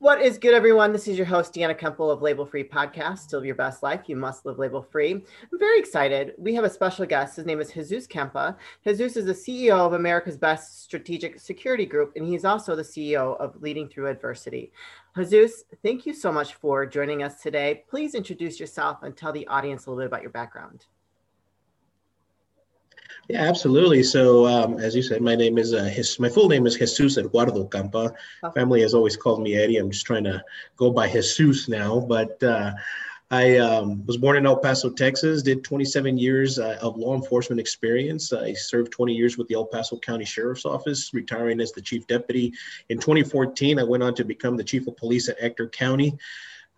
What 0.00 0.22
is 0.22 0.38
good, 0.38 0.54
everyone? 0.54 0.92
This 0.92 1.08
is 1.08 1.16
your 1.16 1.26
host, 1.26 1.52
Deanna 1.52 1.76
Kemple 1.76 2.08
of 2.08 2.22
Label 2.22 2.46
Free 2.46 2.62
Podcast. 2.62 3.26
To 3.28 3.36
live 3.36 3.46
your 3.46 3.56
best 3.56 3.82
life, 3.82 4.02
you 4.06 4.14
must 4.14 4.46
live 4.46 4.56
label 4.56 4.80
free. 4.80 5.10
I'm 5.10 5.58
very 5.58 5.80
excited. 5.80 6.34
We 6.38 6.54
have 6.54 6.62
a 6.62 6.70
special 6.70 7.04
guest. 7.04 7.34
His 7.34 7.46
name 7.46 7.60
is 7.60 7.72
Jesus 7.72 8.06
Campa. 8.06 8.56
Jesus 8.86 9.16
is 9.16 9.24
the 9.24 9.32
CEO 9.32 9.76
of 9.76 9.94
America's 9.94 10.36
Best 10.36 10.84
Strategic 10.84 11.40
Security 11.40 11.84
Group, 11.84 12.12
and 12.14 12.24
he's 12.24 12.44
also 12.44 12.76
the 12.76 12.82
CEO 12.82 13.36
of 13.40 13.60
Leading 13.60 13.88
Through 13.88 14.06
Adversity. 14.06 14.70
Jesus, 15.16 15.64
thank 15.82 16.06
you 16.06 16.14
so 16.14 16.30
much 16.30 16.54
for 16.54 16.86
joining 16.86 17.24
us 17.24 17.42
today. 17.42 17.82
Please 17.90 18.14
introduce 18.14 18.60
yourself 18.60 19.02
and 19.02 19.16
tell 19.16 19.32
the 19.32 19.48
audience 19.48 19.86
a 19.86 19.90
little 19.90 20.04
bit 20.04 20.06
about 20.06 20.22
your 20.22 20.30
background. 20.30 20.86
Yeah, 23.28 23.42
absolutely. 23.42 24.02
So, 24.02 24.46
um, 24.46 24.78
as 24.78 24.96
you 24.96 25.02
said, 25.02 25.20
my 25.20 25.36
name 25.36 25.58
is 25.58 25.74
uh, 25.74 25.84
his, 25.84 26.18
my 26.18 26.30
full 26.30 26.48
name 26.48 26.66
is 26.66 26.76
Jesus 26.76 27.18
Eduardo 27.18 27.66
Campa. 27.68 28.14
Oh. 28.42 28.50
Family 28.52 28.80
has 28.80 28.94
always 28.94 29.18
called 29.18 29.42
me 29.42 29.54
Eddie. 29.54 29.76
I'm 29.76 29.90
just 29.90 30.06
trying 30.06 30.24
to 30.24 30.42
go 30.78 30.90
by 30.90 31.08
Jesus 31.10 31.68
now. 31.68 32.00
But 32.00 32.42
uh, 32.42 32.72
I 33.30 33.58
um, 33.58 34.06
was 34.06 34.16
born 34.16 34.38
in 34.38 34.46
El 34.46 34.56
Paso, 34.56 34.88
Texas. 34.88 35.42
Did 35.42 35.62
27 35.62 36.16
years 36.16 36.58
uh, 36.58 36.78
of 36.80 36.96
law 36.96 37.14
enforcement 37.14 37.60
experience. 37.60 38.32
I 38.32 38.54
served 38.54 38.92
20 38.92 39.12
years 39.12 39.36
with 39.36 39.46
the 39.48 39.56
El 39.56 39.66
Paso 39.66 39.98
County 39.98 40.24
Sheriff's 40.24 40.64
Office, 40.64 41.12
retiring 41.12 41.60
as 41.60 41.72
the 41.72 41.82
chief 41.82 42.06
deputy. 42.06 42.54
In 42.88 42.98
2014, 42.98 43.78
I 43.78 43.82
went 43.82 44.02
on 44.02 44.14
to 44.14 44.24
become 44.24 44.56
the 44.56 44.64
chief 44.64 44.86
of 44.86 44.96
police 44.96 45.28
at 45.28 45.36
Ector 45.38 45.68
County 45.68 46.16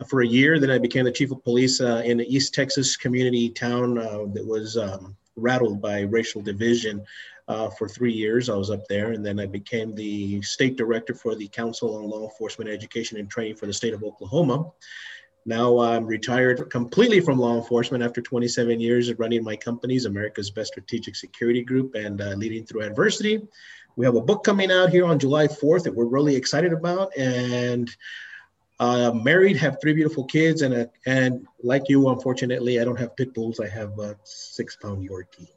for 0.08 0.22
a 0.22 0.26
year. 0.26 0.58
Then 0.58 0.72
I 0.72 0.78
became 0.78 1.04
the 1.04 1.12
chief 1.12 1.30
of 1.30 1.44
police 1.44 1.80
uh, 1.80 2.02
in 2.04 2.16
the 2.16 2.26
East 2.26 2.54
Texas 2.54 2.96
community 2.96 3.50
town 3.50 3.98
uh, 3.98 4.24
that 4.32 4.44
was 4.44 4.76
um, 4.76 5.16
rattled 5.40 5.80
by 5.80 6.02
racial 6.02 6.42
division 6.42 7.04
uh, 7.48 7.68
for 7.70 7.88
three 7.88 8.12
years. 8.12 8.48
I 8.48 8.56
was 8.56 8.70
up 8.70 8.86
there, 8.88 9.12
and 9.12 9.24
then 9.24 9.40
I 9.40 9.46
became 9.46 9.94
the 9.94 10.40
state 10.42 10.76
director 10.76 11.14
for 11.14 11.34
the 11.34 11.48
Council 11.48 11.96
on 11.96 12.08
Law 12.08 12.24
Enforcement 12.24 12.70
Education 12.70 13.18
and 13.18 13.28
Training 13.28 13.56
for 13.56 13.66
the 13.66 13.72
state 13.72 13.92
of 13.92 14.04
Oklahoma. 14.04 14.70
Now 15.46 15.78
I'm 15.78 16.06
retired 16.06 16.70
completely 16.70 17.20
from 17.20 17.38
law 17.38 17.56
enforcement 17.56 18.04
after 18.04 18.20
27 18.20 18.78
years 18.78 19.08
of 19.08 19.18
running 19.18 19.42
my 19.42 19.56
companies, 19.56 20.04
America's 20.04 20.50
Best 20.50 20.72
Strategic 20.72 21.16
Security 21.16 21.62
Group, 21.62 21.94
and 21.94 22.20
uh, 22.20 22.34
leading 22.36 22.64
through 22.66 22.82
adversity. 22.82 23.40
We 23.96 24.04
have 24.04 24.16
a 24.16 24.20
book 24.20 24.44
coming 24.44 24.70
out 24.70 24.90
here 24.90 25.06
on 25.06 25.18
July 25.18 25.46
4th 25.46 25.82
that 25.84 25.94
we're 25.94 26.04
really 26.04 26.36
excited 26.36 26.72
about, 26.72 27.16
and 27.16 27.90
uh, 28.80 29.12
married, 29.12 29.58
have 29.58 29.78
three 29.80 29.92
beautiful 29.92 30.24
kids, 30.24 30.62
and 30.62 30.72
a, 30.72 30.90
and 31.04 31.46
like 31.62 31.88
you, 31.88 32.08
unfortunately, 32.08 32.80
I 32.80 32.84
don't 32.84 32.98
have 32.98 33.14
pit 33.14 33.34
bulls. 33.34 33.60
I 33.60 33.68
have 33.68 33.98
a 33.98 34.16
six 34.24 34.74
pound 34.74 35.06
Yorkie. 35.08 35.48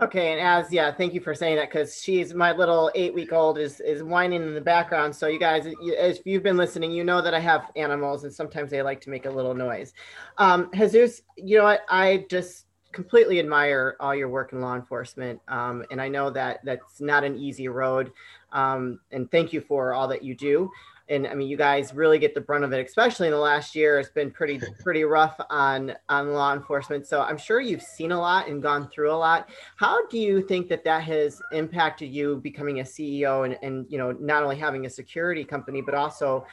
Okay, 0.00 0.32
and 0.32 0.40
as 0.40 0.72
yeah, 0.72 0.92
thank 0.92 1.14
you 1.14 1.20
for 1.20 1.34
saying 1.34 1.56
that 1.56 1.68
because 1.68 2.00
she's 2.00 2.32
my 2.32 2.52
little 2.52 2.92
eight 2.94 3.12
week 3.12 3.32
old 3.32 3.58
is 3.58 3.80
is 3.80 4.04
whining 4.04 4.42
in 4.42 4.54
the 4.54 4.60
background. 4.60 5.14
So 5.14 5.26
you 5.26 5.40
guys, 5.40 5.66
if 5.66 6.20
you've 6.24 6.44
been 6.44 6.56
listening, 6.56 6.92
you 6.92 7.02
know 7.02 7.20
that 7.20 7.34
I 7.34 7.40
have 7.40 7.72
animals, 7.74 8.22
and 8.22 8.32
sometimes 8.32 8.70
they 8.70 8.82
like 8.82 9.00
to 9.02 9.10
make 9.10 9.26
a 9.26 9.30
little 9.30 9.54
noise. 9.54 9.92
Um, 10.38 10.70
Jesus, 10.74 11.22
you 11.36 11.58
know 11.58 11.64
what? 11.64 11.82
I 11.88 12.24
just 12.30 12.66
completely 12.92 13.40
admire 13.40 13.96
all 13.98 14.14
your 14.14 14.28
work 14.28 14.52
in 14.52 14.60
law 14.60 14.76
enforcement, 14.76 15.40
um, 15.48 15.84
and 15.90 16.00
I 16.00 16.06
know 16.06 16.30
that 16.30 16.60
that's 16.64 17.00
not 17.00 17.24
an 17.24 17.36
easy 17.36 17.66
road. 17.66 18.12
Um, 18.52 19.00
and 19.10 19.28
thank 19.32 19.52
you 19.52 19.60
for 19.60 19.92
all 19.92 20.06
that 20.06 20.22
you 20.22 20.36
do 20.36 20.70
and 21.08 21.26
I 21.26 21.34
mean, 21.34 21.48
you 21.48 21.56
guys 21.56 21.94
really 21.94 22.18
get 22.18 22.34
the 22.34 22.40
brunt 22.40 22.64
of 22.64 22.72
it, 22.72 22.84
especially 22.86 23.26
in 23.26 23.32
the 23.32 23.38
last 23.38 23.74
year. 23.74 23.98
It's 23.98 24.10
been 24.10 24.30
pretty 24.30 24.60
pretty 24.82 25.04
rough 25.04 25.38
on 25.50 25.94
on 26.08 26.32
law 26.32 26.54
enforcement. 26.54 27.06
So 27.06 27.22
I'm 27.22 27.36
sure 27.36 27.60
you've 27.60 27.82
seen 27.82 28.12
a 28.12 28.18
lot 28.18 28.48
and 28.48 28.62
gone 28.62 28.88
through 28.88 29.12
a 29.12 29.16
lot. 29.16 29.50
How 29.76 30.06
do 30.06 30.18
you 30.18 30.42
think 30.42 30.68
that 30.68 30.84
that 30.84 31.02
has 31.04 31.40
impacted 31.52 32.10
you 32.10 32.36
becoming 32.36 32.80
a 32.80 32.84
CEO 32.84 33.44
and 33.44 33.58
and 33.62 33.86
you 33.88 33.98
know 33.98 34.12
not 34.12 34.42
only 34.42 34.56
having 34.56 34.86
a 34.86 34.90
security 34.90 35.44
company 35.44 35.80
but 35.80 35.94
also 35.94 36.46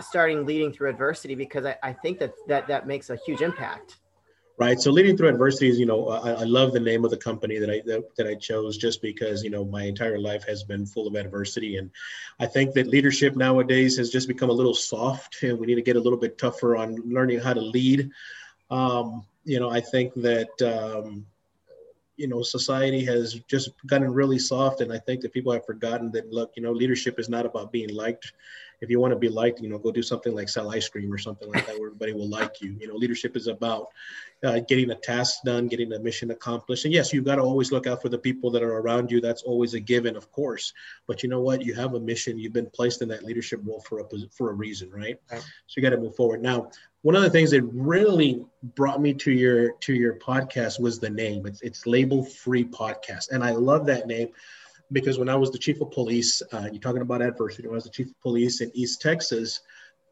starting 0.00 0.46
leading 0.46 0.72
through 0.72 0.90
adversity? 0.90 1.34
Because 1.34 1.64
I, 1.64 1.76
I 1.82 1.92
think 1.92 2.18
that 2.20 2.32
that 2.46 2.68
that 2.68 2.86
makes 2.86 3.10
a 3.10 3.16
huge 3.26 3.42
impact 3.42 3.98
right 4.58 4.80
so 4.80 4.90
leading 4.90 5.16
through 5.16 5.28
adversity 5.28 5.68
is, 5.68 5.78
you 5.78 5.86
know 5.86 6.08
I, 6.08 6.30
I, 6.30 6.44
love 6.44 6.72
the 6.72 6.80
name 6.80 7.04
of 7.04 7.10
the 7.10 7.16
company 7.16 7.58
that 7.58 7.70
i 7.70 7.82
that, 7.86 8.16
that, 8.16 8.26
i 8.26 8.34
chose 8.34 8.76
just 8.78 9.02
because 9.02 9.42
you 9.42 9.50
know 9.50 9.64
my 9.64 9.84
entire 9.84 10.18
life 10.18 10.44
has 10.46 10.62
been 10.64 10.86
full 10.86 11.06
of 11.06 11.14
adversity 11.14 11.76
and 11.76 11.90
i 12.40 12.46
think 12.46 12.74
that 12.74 12.86
leadership 12.86 13.36
nowadays 13.36 13.96
has 13.98 14.10
just 14.10 14.28
become 14.28 14.50
a 14.50 14.52
little 14.52 14.74
soft 14.74 15.42
and 15.42 15.58
we 15.58 15.66
need 15.66 15.74
to 15.76 15.82
get 15.82 15.96
a 15.96 16.00
little 16.00 16.18
bit 16.18 16.38
tougher 16.38 16.76
on 16.76 16.96
learning 17.04 17.38
how 17.38 17.52
to 17.52 17.60
lead. 17.60 18.10
Um, 18.70 19.24
you 19.46 19.60
know 19.60 19.70
i 19.70 19.80
think 19.80 20.12
that 20.14 20.50
um, 20.62 21.24
you 22.16 22.26
know 22.26 22.42
society 22.42 23.04
has 23.04 23.34
just 23.48 23.70
gotten 23.86 24.12
really 24.12 24.38
soft 24.38 24.80
and 24.80 24.92
i 24.92 24.98
think 24.98 25.22
that 25.22 25.32
people 25.32 25.52
have 25.52 25.64
forgotten 25.64 26.10
that 26.10 26.30
look 26.30 26.52
you 26.56 26.62
know 26.62 26.72
leadership 26.72 27.18
is 27.18 27.28
not 27.28 27.46
about 27.46 27.72
being 27.72 27.94
liked 27.94 28.32
if 28.80 28.90
you 28.90 29.00
want 29.00 29.12
to 29.12 29.18
be 29.18 29.28
liked, 29.28 29.60
you 29.60 29.68
know, 29.68 29.78
go 29.78 29.90
do 29.90 30.02
something 30.02 30.34
like 30.34 30.48
sell 30.48 30.70
ice 30.70 30.88
cream 30.88 31.12
or 31.12 31.18
something 31.18 31.50
like 31.50 31.66
that 31.66 31.78
where 31.78 31.88
everybody 31.88 32.12
will 32.12 32.28
like 32.28 32.60
you. 32.60 32.76
You 32.78 32.88
know, 32.88 32.94
leadership 32.94 33.36
is 33.36 33.46
about 33.46 33.88
uh, 34.44 34.60
getting 34.60 34.90
a 34.90 34.94
task 34.94 35.38
done, 35.44 35.66
getting 35.68 35.92
a 35.92 35.98
mission 35.98 36.30
accomplished. 36.30 36.84
And 36.84 36.92
yes, 36.92 37.12
you've 37.12 37.24
got 37.24 37.36
to 37.36 37.42
always 37.42 37.72
look 37.72 37.86
out 37.86 38.02
for 38.02 38.08
the 38.08 38.18
people 38.18 38.50
that 38.50 38.62
are 38.62 38.78
around 38.78 39.10
you. 39.10 39.20
That's 39.20 39.42
always 39.42 39.74
a 39.74 39.80
given, 39.80 40.16
of 40.16 40.30
course. 40.30 40.72
But 41.06 41.22
you 41.22 41.28
know 41.28 41.40
what? 41.40 41.62
You 41.62 41.74
have 41.74 41.94
a 41.94 42.00
mission. 42.00 42.38
You've 42.38 42.52
been 42.52 42.70
placed 42.70 43.02
in 43.02 43.08
that 43.08 43.24
leadership 43.24 43.60
role 43.64 43.80
for 43.80 44.00
a 44.00 44.04
for 44.30 44.50
a 44.50 44.54
reason, 44.54 44.90
right? 44.90 45.18
right. 45.30 45.40
So 45.40 45.80
you 45.80 45.82
got 45.82 45.90
to 45.90 45.98
move 45.98 46.16
forward. 46.16 46.42
Now, 46.42 46.70
one 47.02 47.14
of 47.14 47.22
the 47.22 47.30
things 47.30 47.52
that 47.52 47.62
really 47.62 48.44
brought 48.74 49.00
me 49.00 49.14
to 49.14 49.30
your 49.30 49.72
to 49.72 49.94
your 49.94 50.14
podcast 50.14 50.80
was 50.80 50.98
the 50.98 51.10
name. 51.10 51.46
It's 51.46 51.62
it's 51.62 51.86
Label 51.86 52.24
Free 52.24 52.64
Podcast, 52.64 53.30
and 53.30 53.42
I 53.42 53.52
love 53.52 53.86
that 53.86 54.06
name 54.06 54.28
because 54.92 55.18
when 55.18 55.28
I 55.28 55.36
was 55.36 55.50
the 55.50 55.58
chief 55.58 55.80
of 55.80 55.90
police, 55.90 56.42
uh, 56.52 56.68
you're 56.70 56.80
talking 56.80 57.02
about 57.02 57.22
adversity. 57.22 57.68
When 57.68 57.74
I 57.74 57.76
was 57.76 57.84
the 57.84 57.90
chief 57.90 58.08
of 58.08 58.20
police 58.20 58.60
in 58.60 58.70
East 58.74 59.00
Texas, 59.00 59.60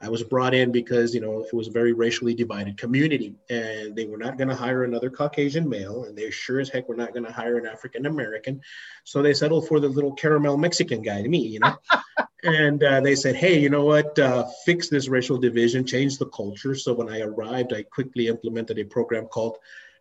I 0.00 0.08
was 0.08 0.22
brought 0.22 0.54
in 0.54 0.70
because 0.70 1.14
you 1.14 1.20
know 1.20 1.40
it 1.40 1.54
was 1.54 1.68
a 1.68 1.72
very 1.72 1.92
racially 1.92 2.34
divided 2.34 2.76
community, 2.76 3.36
and 3.48 3.96
they 3.96 4.06
were 4.06 4.18
not 4.18 4.36
going 4.36 4.48
to 4.48 4.54
hire 4.54 4.84
another 4.84 5.08
Caucasian 5.08 5.68
male, 5.68 6.04
and 6.04 6.16
they 6.16 6.30
sure 6.30 6.60
as 6.60 6.68
heck 6.68 6.88
were 6.88 6.96
not 6.96 7.12
going 7.12 7.24
to 7.24 7.32
hire 7.32 7.56
an 7.56 7.66
African 7.66 8.06
American. 8.06 8.60
So 9.04 9.22
they 9.22 9.32
settled 9.32 9.66
for 9.66 9.80
the 9.80 9.88
little 9.88 10.12
caramel 10.12 10.58
Mexican 10.58 11.00
guy, 11.00 11.22
to 11.22 11.28
me, 11.28 11.46
you 11.46 11.60
know. 11.60 11.76
and 12.42 12.82
uh, 12.82 13.00
they 13.00 13.14
said, 13.14 13.36
"Hey, 13.36 13.58
you 13.58 13.70
know 13.70 13.84
what? 13.84 14.18
Uh, 14.18 14.46
fix 14.66 14.88
this 14.88 15.08
racial 15.08 15.38
division, 15.38 15.86
change 15.86 16.18
the 16.18 16.26
culture." 16.26 16.74
So 16.74 16.92
when 16.92 17.08
I 17.08 17.20
arrived, 17.20 17.72
I 17.72 17.84
quickly 17.84 18.28
implemented 18.28 18.78
a 18.78 18.84
program 18.84 19.26
called 19.26 19.56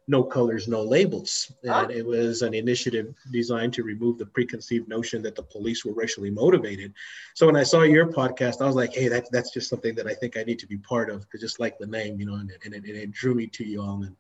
no 0.08 0.24
colors, 0.24 0.68
no 0.68 0.82
labels. 0.82 1.52
And 1.64 1.90
it 1.90 2.06
was 2.06 2.42
an 2.42 2.54
initiative 2.54 3.16
designed 3.32 3.74
to 3.74 3.84
remove 3.84 4.18
the 4.18 4.26
preconceived 4.26 4.90
notion 4.90 5.22
that 5.24 5.36
the 5.36 5.44
police 5.44 5.86
were 5.86 5.94
racially 5.94 6.30
motivated. 6.30 6.94
So 7.36 7.46
when 7.46 7.56
I 7.56 7.64
saw 7.64 7.84
your 7.84 8.12
podcast, 8.12 8.62
I 8.62 8.66
was 8.66 8.76
like, 8.76 8.94
hey, 8.94 9.08
that, 9.08 9.32
that's 9.32 9.52
just 9.52 9.70
something 9.70 9.96
that 9.96 10.08
I 10.08 10.14
think 10.14 10.36
I 10.36 10.44
need 10.44 10.60
to 10.60 10.68
be 10.68 10.78
part 10.78 11.10
of, 11.10 11.22
because 11.22 11.42
just 11.42 11.60
like 11.60 11.78
the 11.78 11.88
name, 11.88 12.20
you 12.20 12.26
know, 12.26 12.36
and, 12.36 12.52
and, 12.66 12.74
it, 12.74 12.84
and 12.84 12.98
it 12.98 13.12
drew 13.12 13.34
me 13.34 13.48
to 13.48 13.64
you 13.64 13.82
all. 13.82 14.04
And 14.04 14.16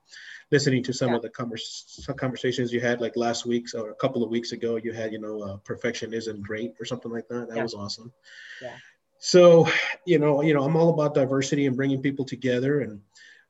listening 0.51 0.83
to 0.83 0.93
some 0.93 1.09
yeah. 1.09 1.15
of 1.17 1.21
the 1.21 1.29
convers- 1.29 2.07
conversations 2.15 2.71
you 2.71 2.79
had 2.79 3.01
like 3.01 3.17
last 3.17 3.45
week 3.45 3.67
or 3.75 3.89
a 3.89 3.95
couple 3.95 4.23
of 4.23 4.29
weeks 4.29 4.53
ago, 4.53 4.77
you 4.77 4.93
had, 4.93 5.11
you 5.11 5.19
know, 5.19 5.41
uh, 5.41 5.57
perfection 5.57 6.13
isn't 6.13 6.43
great 6.43 6.73
or 6.79 6.85
something 6.85 7.11
like 7.11 7.27
that. 7.27 7.49
That 7.49 7.57
yeah. 7.57 7.63
was 7.63 7.73
awesome. 7.73 8.13
Yeah. 8.61 8.75
So, 9.19 9.67
you 10.05 10.19
know, 10.19 10.41
you 10.41 10.53
know, 10.53 10.63
I'm 10.63 10.75
all 10.75 10.89
about 10.89 11.13
diversity 11.13 11.65
and 11.65 11.75
bringing 11.75 12.01
people 12.01 12.25
together 12.25 12.81
and 12.81 13.01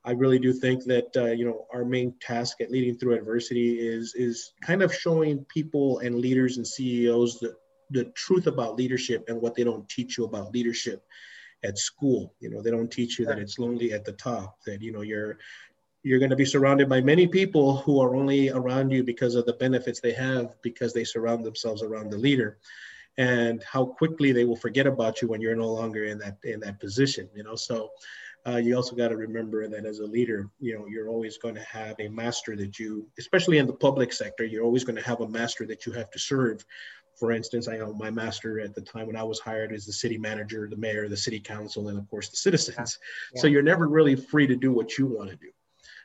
I 0.06 0.12
really 0.12 0.40
do 0.40 0.52
think 0.52 0.84
that 0.86 1.16
uh, 1.16 1.32
you 1.32 1.46
know 1.46 1.66
our 1.74 1.86
main 1.86 2.14
task 2.20 2.62
at 2.62 2.72
leading 2.72 2.98
through 2.98 3.16
adversity 3.16 3.80
is 3.80 4.14
is 4.16 4.54
kind 4.62 4.82
of 4.82 4.94
showing 4.94 5.46
people 5.46 6.00
and 6.00 6.16
leaders 6.16 6.58
and 6.58 6.68
CEOs 6.68 7.40
the 7.40 7.56
the 7.92 8.06
truth 8.16 8.48
about 8.48 8.76
leadership 8.76 9.26
and 9.28 9.40
what 9.40 9.56
they 9.56 9.64
don't 9.64 9.88
teach 9.88 10.18
you 10.18 10.26
about 10.26 10.54
leadership 10.54 11.06
at 11.64 11.78
school. 11.78 12.34
You 12.40 12.50
know, 12.50 12.62
they 12.62 12.72
don't 12.72 12.92
teach 12.92 13.20
you 13.20 13.26
that 13.26 13.40
it's 13.40 13.60
lonely 13.60 13.94
at 13.94 14.04
the 14.04 14.14
top. 14.14 14.58
That 14.66 14.82
you 14.82 14.92
know 14.92 15.02
you're 15.02 15.38
you're 16.04 16.20
going 16.20 16.32
to 16.32 16.36
be 16.36 16.46
surrounded 16.46 16.90
by 16.90 17.00
many 17.00 17.28
people 17.28 17.78
who 17.78 18.02
are 18.02 18.16
only 18.16 18.50
around 18.50 18.92
you 18.92 19.04
because 19.04 19.36
of 19.36 19.46
the 19.46 19.54
benefits 19.54 20.02
they 20.02 20.12
have 20.12 20.62
because 20.62 20.94
they 20.94 21.06
surround 21.06 21.46
themselves 21.46 21.82
around 21.82 22.12
the 22.12 22.18
leader 22.18 22.58
and 23.18 23.64
how 23.64 23.86
quickly 23.86 24.32
they 24.32 24.44
will 24.44 24.56
forget 24.56 24.88
about 24.88 25.22
you 25.22 25.28
when 25.28 25.40
you're 25.40 25.56
no 25.56 25.72
longer 25.72 26.06
in 26.06 26.18
that 26.18 26.38
in 26.44 26.60
that 26.60 26.80
position 26.80 27.30
you 27.34 27.44
know 27.44 27.56
so 27.56 27.90
uh, 28.46 28.58
you 28.58 28.76
also 28.76 28.96
got 28.96 29.10
to 29.10 29.16
remember 29.16 29.68
that 29.68 29.86
as 29.86 30.00
a 30.00 30.06
leader, 30.06 30.50
you 30.60 30.78
know, 30.78 30.86
you're 30.86 31.08
always 31.08 31.38
going 31.38 31.56
to 31.56 31.64
have 31.64 31.96
a 32.00 32.10
master 32.10 32.56
that 32.58 32.78
you, 32.78 33.08
especially 33.18 33.58
in 33.58 33.68
the 33.68 33.74
public 33.74 34.12
sector, 34.12 34.44
you're 34.44 34.64
always 34.64 34.84
going 34.84 34.98
to 34.98 35.02
have 35.04 35.22
a 35.22 35.28
master 35.28 35.66
that 35.66 35.86
you 35.86 35.94
have 35.94 36.12
to 36.12 36.20
serve. 36.20 36.66
For 37.18 37.32
instance, 37.32 37.68
I 37.68 37.78
know 37.78 37.94
my 37.94 38.12
master 38.12 38.60
at 38.60 38.76
the 38.76 38.82
time 38.82 39.08
when 39.08 39.16
I 39.16 39.24
was 39.24 39.40
hired 39.40 39.72
is 39.72 39.86
the 39.86 39.94
city 39.94 40.18
manager, 40.18 40.68
the 40.70 40.76
mayor, 40.76 41.08
the 41.08 41.16
city 41.16 41.40
council, 41.40 41.88
and 41.88 41.98
of 41.98 42.10
course 42.10 42.30
the 42.30 42.38
citizens. 42.38 43.00
Yeah. 43.34 43.42
So 43.42 43.48
you're 43.48 43.62
never 43.62 43.88
really 43.88 44.16
free 44.16 44.48
to 44.48 44.56
do 44.56 44.74
what 44.74 44.98
you 44.98 45.06
want 45.06 45.30
to 45.30 45.36
do. 45.38 45.52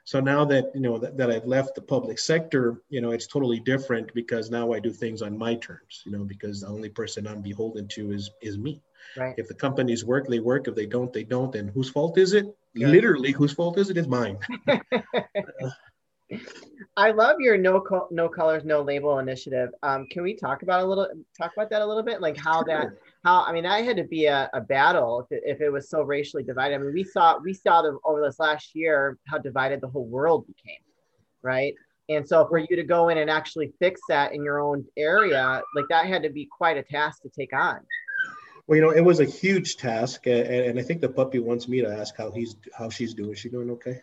So 0.09 0.21
now 0.21 0.43
that 0.47 0.71
you 0.75 0.81
know 0.81 0.97
that, 0.97 1.19
that 1.19 1.31
I've 1.31 1.45
left 1.45 1.75
the 1.75 1.83
public 1.83 2.19
sector, 2.19 2.81
you 2.89 3.03
know, 3.03 3.11
it's 3.11 3.27
totally 3.27 3.61
different 3.61 4.15
because 4.15 4.49
now 4.51 4.73
I 4.73 4.81
do 4.81 4.91
things 4.91 5.21
on 5.21 5.37
my 5.37 5.55
terms, 5.57 6.03
you 6.07 6.13
know, 6.13 6.25
because 6.25 6.63
the 6.63 6.69
only 6.69 6.89
person 6.89 7.27
I'm 7.27 7.43
beholden 7.43 7.89
to 7.89 8.13
is 8.13 8.31
is 8.41 8.57
me. 8.57 8.81
Right. 9.19 9.35
If 9.37 9.49
the 9.49 9.55
companies 9.55 10.07
work, 10.07 10.27
they 10.27 10.39
work. 10.39 10.67
If 10.67 10.75
they 10.75 10.87
don't, 10.87 11.13
they 11.13 11.25
don't. 11.25 11.55
And 11.55 11.69
whose 11.69 11.91
fault 11.91 12.17
is 12.17 12.33
it? 12.33 12.47
Yeah. 12.73 12.89
Literally, 12.89 13.33
whose 13.33 13.53
fault 13.53 13.77
is 13.79 13.91
it? 13.91 13.99
It's 13.99 14.09
mine. 14.09 14.39
I 16.97 17.11
love 17.11 17.41
your 17.41 17.57
no 17.57 17.81
co- 17.81 18.09
no 18.11 18.29
colors 18.29 18.65
no 18.65 18.83
label 18.83 19.19
initiative. 19.19 19.71
Um, 19.83 20.07
can 20.11 20.23
we 20.23 20.35
talk 20.35 20.63
about 20.63 20.83
a 20.83 20.87
little 20.87 21.09
talk 21.37 21.53
about 21.57 21.71
that 21.71 21.83
a 21.83 21.87
little 21.87 22.03
bit, 22.03 22.21
like 22.21 22.37
how 22.37 22.63
that 22.65 22.89
how 23.25 23.45
I 23.45 23.53
mean 23.53 23.65
that 23.65 23.85
had 23.85 23.97
to 23.97 24.05
be 24.05 24.27
a, 24.27 24.51
a 24.53 24.61
battle 24.61 25.21
if 25.21 25.37
it, 25.37 25.43
if 25.47 25.61
it 25.61 25.71
was 25.71 25.89
so 25.89 26.03
racially 26.03 26.43
divided. 26.43 26.75
I 26.75 26.79
mean 26.79 26.93
we 26.93 27.05
saw 27.05 27.39
we 27.39 27.55
saw 27.55 27.83
the, 27.83 27.99
over 28.05 28.21
this 28.23 28.39
last 28.39 28.75
year 28.75 29.19
how 29.27 29.39
divided 29.39 29.81
the 29.81 29.89
whole 29.89 30.07
world 30.07 30.47
became, 30.47 30.81
right? 31.43 31.75
And 32.11 32.27
so 32.27 32.47
for 32.49 32.59
you 32.59 32.75
to 32.75 32.85
go 32.85 33.09
in 33.09 33.19
and 33.19 33.31
actually 33.31 33.73
fix 33.79 34.01
that 34.09 34.33
in 34.33 34.43
your 34.43 34.61
own 34.61 34.85
area, 34.97 35.63
like 35.75 35.85
that 35.91 36.07
had 36.07 36.23
to 36.23 36.31
be 36.31 36.47
quite 36.47 36.79
a 36.79 36.83
task 36.83 37.23
to 37.23 37.29
take 37.29 37.53
on. 37.53 37.81
Well, 38.67 38.77
you 38.77 38.83
know, 38.83 38.91
it 38.91 39.01
was 39.01 39.21
a 39.21 39.25
huge 39.25 39.77
task, 39.77 40.27
and, 40.27 40.47
and 40.47 40.79
I 40.79 40.83
think 40.83 41.01
the 41.01 41.09
puppy 41.09 41.39
wants 41.39 41.69
me 41.69 41.81
to 41.81 41.89
ask 41.89 42.15
how 42.17 42.31
he's 42.31 42.57
how 42.77 42.91
she's 42.91 43.15
doing. 43.15 43.33
Is 43.33 43.39
she 43.39 43.49
doing 43.49 43.71
okay? 43.71 44.03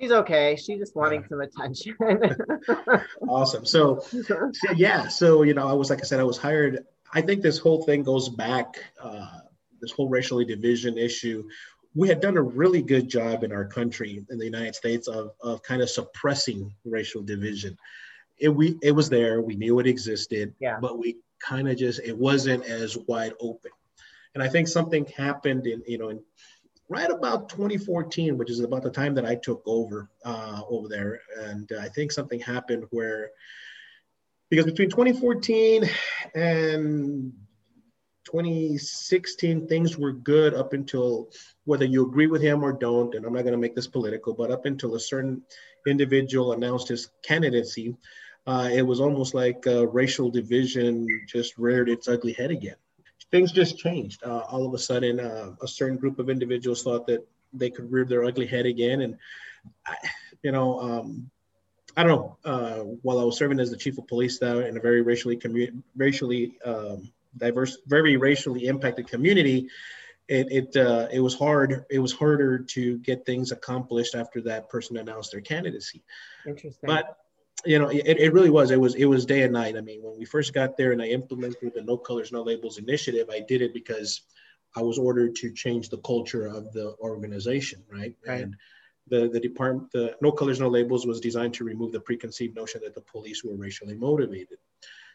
She's 0.00 0.12
okay. 0.12 0.56
She's 0.56 0.78
just 0.78 0.94
wanting 0.94 1.24
some 1.28 1.40
attention. 1.40 1.96
awesome. 3.28 3.64
So, 3.64 4.00
so, 4.00 4.50
yeah. 4.76 5.08
So 5.08 5.42
you 5.42 5.54
know, 5.54 5.66
I 5.66 5.72
was 5.72 5.90
like 5.90 6.00
I 6.00 6.04
said, 6.04 6.20
I 6.20 6.24
was 6.24 6.38
hired. 6.38 6.84
I 7.12 7.20
think 7.20 7.42
this 7.42 7.58
whole 7.58 7.82
thing 7.82 8.04
goes 8.04 8.28
back. 8.28 8.76
Uh, 9.02 9.26
this 9.80 9.90
whole 9.90 10.08
racially 10.08 10.44
division 10.44 10.98
issue. 10.98 11.48
We 11.94 12.08
had 12.08 12.20
done 12.20 12.36
a 12.36 12.42
really 12.42 12.82
good 12.82 13.08
job 13.08 13.42
in 13.42 13.52
our 13.52 13.64
country, 13.64 14.24
in 14.30 14.38
the 14.38 14.44
United 14.44 14.74
States, 14.74 15.08
of, 15.08 15.32
of 15.40 15.62
kind 15.62 15.82
of 15.82 15.90
suppressing 15.90 16.72
racial 16.84 17.22
division. 17.22 17.76
It 18.38 18.50
we 18.50 18.78
it 18.82 18.92
was 18.92 19.08
there. 19.08 19.40
We 19.40 19.56
knew 19.56 19.80
it 19.80 19.86
existed. 19.86 20.54
Yeah. 20.60 20.78
But 20.80 20.98
we 20.98 21.16
kind 21.40 21.68
of 21.68 21.76
just 21.76 22.00
it 22.00 22.16
wasn't 22.16 22.64
as 22.66 22.96
wide 22.96 23.32
open. 23.40 23.72
And 24.34 24.42
I 24.42 24.48
think 24.48 24.68
something 24.68 25.06
happened 25.06 25.66
in 25.66 25.82
you 25.86 25.98
know 25.98 26.10
in 26.10 26.22
right 26.88 27.10
about 27.10 27.48
2014, 27.50 28.38
which 28.38 28.50
is 28.50 28.60
about 28.60 28.82
the 28.82 28.90
time 28.90 29.14
that 29.14 29.26
I 29.26 29.34
took 29.34 29.62
over 29.66 30.10
uh, 30.24 30.62
over 30.68 30.88
there. 30.88 31.20
And 31.38 31.70
I 31.80 31.88
think 31.88 32.12
something 32.12 32.40
happened 32.40 32.84
where, 32.90 33.30
because 34.50 34.66
between 34.66 34.90
2014 34.90 35.88
and 36.34 37.32
2016, 38.24 39.66
things 39.66 39.98
were 39.98 40.12
good 40.12 40.54
up 40.54 40.72
until 40.72 41.28
whether 41.64 41.84
you 41.84 42.06
agree 42.06 42.26
with 42.26 42.42
him 42.42 42.62
or 42.62 42.72
don't. 42.72 43.14
And 43.14 43.24
I'm 43.24 43.32
not 43.32 43.42
going 43.42 43.52
to 43.52 43.58
make 43.58 43.74
this 43.74 43.86
political, 43.86 44.34
but 44.34 44.50
up 44.50 44.64
until 44.64 44.94
a 44.94 45.00
certain 45.00 45.42
individual 45.86 46.52
announced 46.52 46.88
his 46.88 47.10
candidacy, 47.22 47.96
uh, 48.46 48.68
it 48.72 48.82
was 48.82 49.00
almost 49.00 49.34
like 49.34 49.64
racial 49.66 50.30
division 50.30 51.06
just 51.26 51.58
reared 51.58 51.90
its 51.90 52.08
ugly 52.08 52.32
head 52.32 52.50
again 52.50 52.76
things 53.30 53.52
just 53.52 53.78
changed. 53.78 54.22
Uh, 54.24 54.38
all 54.50 54.66
of 54.66 54.74
a 54.74 54.78
sudden, 54.78 55.20
uh, 55.20 55.54
a 55.62 55.68
certain 55.68 55.96
group 55.96 56.18
of 56.18 56.30
individuals 56.30 56.82
thought 56.82 57.06
that 57.06 57.26
they 57.52 57.70
could 57.70 57.90
rear 57.90 58.04
their 58.04 58.24
ugly 58.24 58.46
head 58.46 58.66
again. 58.66 59.00
And, 59.02 59.18
I, 59.86 59.96
you 60.42 60.52
know, 60.52 60.80
um, 60.80 61.30
I 61.96 62.02
don't 62.04 62.12
know, 62.12 62.36
uh, 62.44 62.78
while 63.02 63.18
I 63.18 63.24
was 63.24 63.36
serving 63.36 63.60
as 63.60 63.70
the 63.70 63.76
chief 63.76 63.98
of 63.98 64.06
police 64.06 64.38
there 64.38 64.62
in 64.62 64.76
a 64.76 64.80
very 64.80 65.02
racially, 65.02 65.36
commu- 65.36 65.82
racially 65.96 66.58
um, 66.64 67.10
diverse, 67.36 67.78
very 67.86 68.16
racially 68.16 68.66
impacted 68.66 69.08
community, 69.08 69.68
it, 70.28 70.46
it, 70.50 70.76
uh, 70.76 71.08
it 71.10 71.20
was 71.20 71.34
hard. 71.34 71.86
It 71.90 71.98
was 71.98 72.12
harder 72.12 72.58
to 72.58 72.98
get 72.98 73.24
things 73.24 73.50
accomplished 73.50 74.14
after 74.14 74.42
that 74.42 74.68
person 74.68 74.98
announced 74.98 75.32
their 75.32 75.40
candidacy. 75.40 76.02
Interesting. 76.46 76.86
But 76.86 77.18
you 77.64 77.78
know, 77.78 77.88
it, 77.88 78.06
it 78.06 78.32
really 78.32 78.50
was. 78.50 78.70
It 78.70 78.80
was 78.80 78.94
it 78.94 79.06
was 79.06 79.26
day 79.26 79.42
and 79.42 79.52
night. 79.52 79.76
I 79.76 79.80
mean, 79.80 80.02
when 80.02 80.16
we 80.18 80.24
first 80.24 80.52
got 80.52 80.76
there 80.76 80.92
and 80.92 81.02
I 81.02 81.06
implemented 81.06 81.72
the 81.74 81.82
No 81.82 81.96
Colors 81.96 82.32
No 82.32 82.42
Labels 82.42 82.78
initiative, 82.78 83.28
I 83.30 83.40
did 83.40 83.62
it 83.62 83.74
because 83.74 84.22
I 84.76 84.82
was 84.82 84.98
ordered 84.98 85.36
to 85.36 85.52
change 85.52 85.88
the 85.88 85.98
culture 85.98 86.46
of 86.46 86.72
the 86.72 86.94
organization, 87.00 87.82
right? 87.90 88.14
right. 88.26 88.42
And 88.42 88.56
the 89.08 89.28
the 89.28 89.40
department, 89.40 89.90
the 89.92 90.16
No 90.20 90.32
Colors 90.32 90.60
No 90.60 90.68
Labels 90.68 91.06
was 91.06 91.20
designed 91.20 91.54
to 91.54 91.64
remove 91.64 91.92
the 91.92 92.00
preconceived 92.00 92.54
notion 92.54 92.82
that 92.84 92.94
the 92.94 93.00
police 93.00 93.42
were 93.42 93.56
racially 93.56 93.96
motivated. 93.96 94.58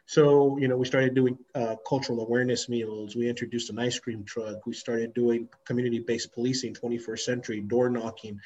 So, 0.06 0.58
you 0.58 0.68
know, 0.68 0.76
we 0.76 0.86
started 0.86 1.16
doing 1.16 1.38
uh, 1.56 1.78
cultural 1.88 2.22
awareness 2.22 2.68
meals. 2.68 3.16
We 3.16 3.30
introduced 3.30 3.70
an 3.70 3.80
ice 3.80 3.98
cream 4.00 4.26
truck. 4.26 4.66
We 4.66 4.74
started 4.74 5.14
doing 5.14 5.48
community-based 5.66 6.34
policing, 6.34 6.76
21st 6.76 7.20
century 7.20 7.62
door 7.62 7.90
knocking 7.90 8.42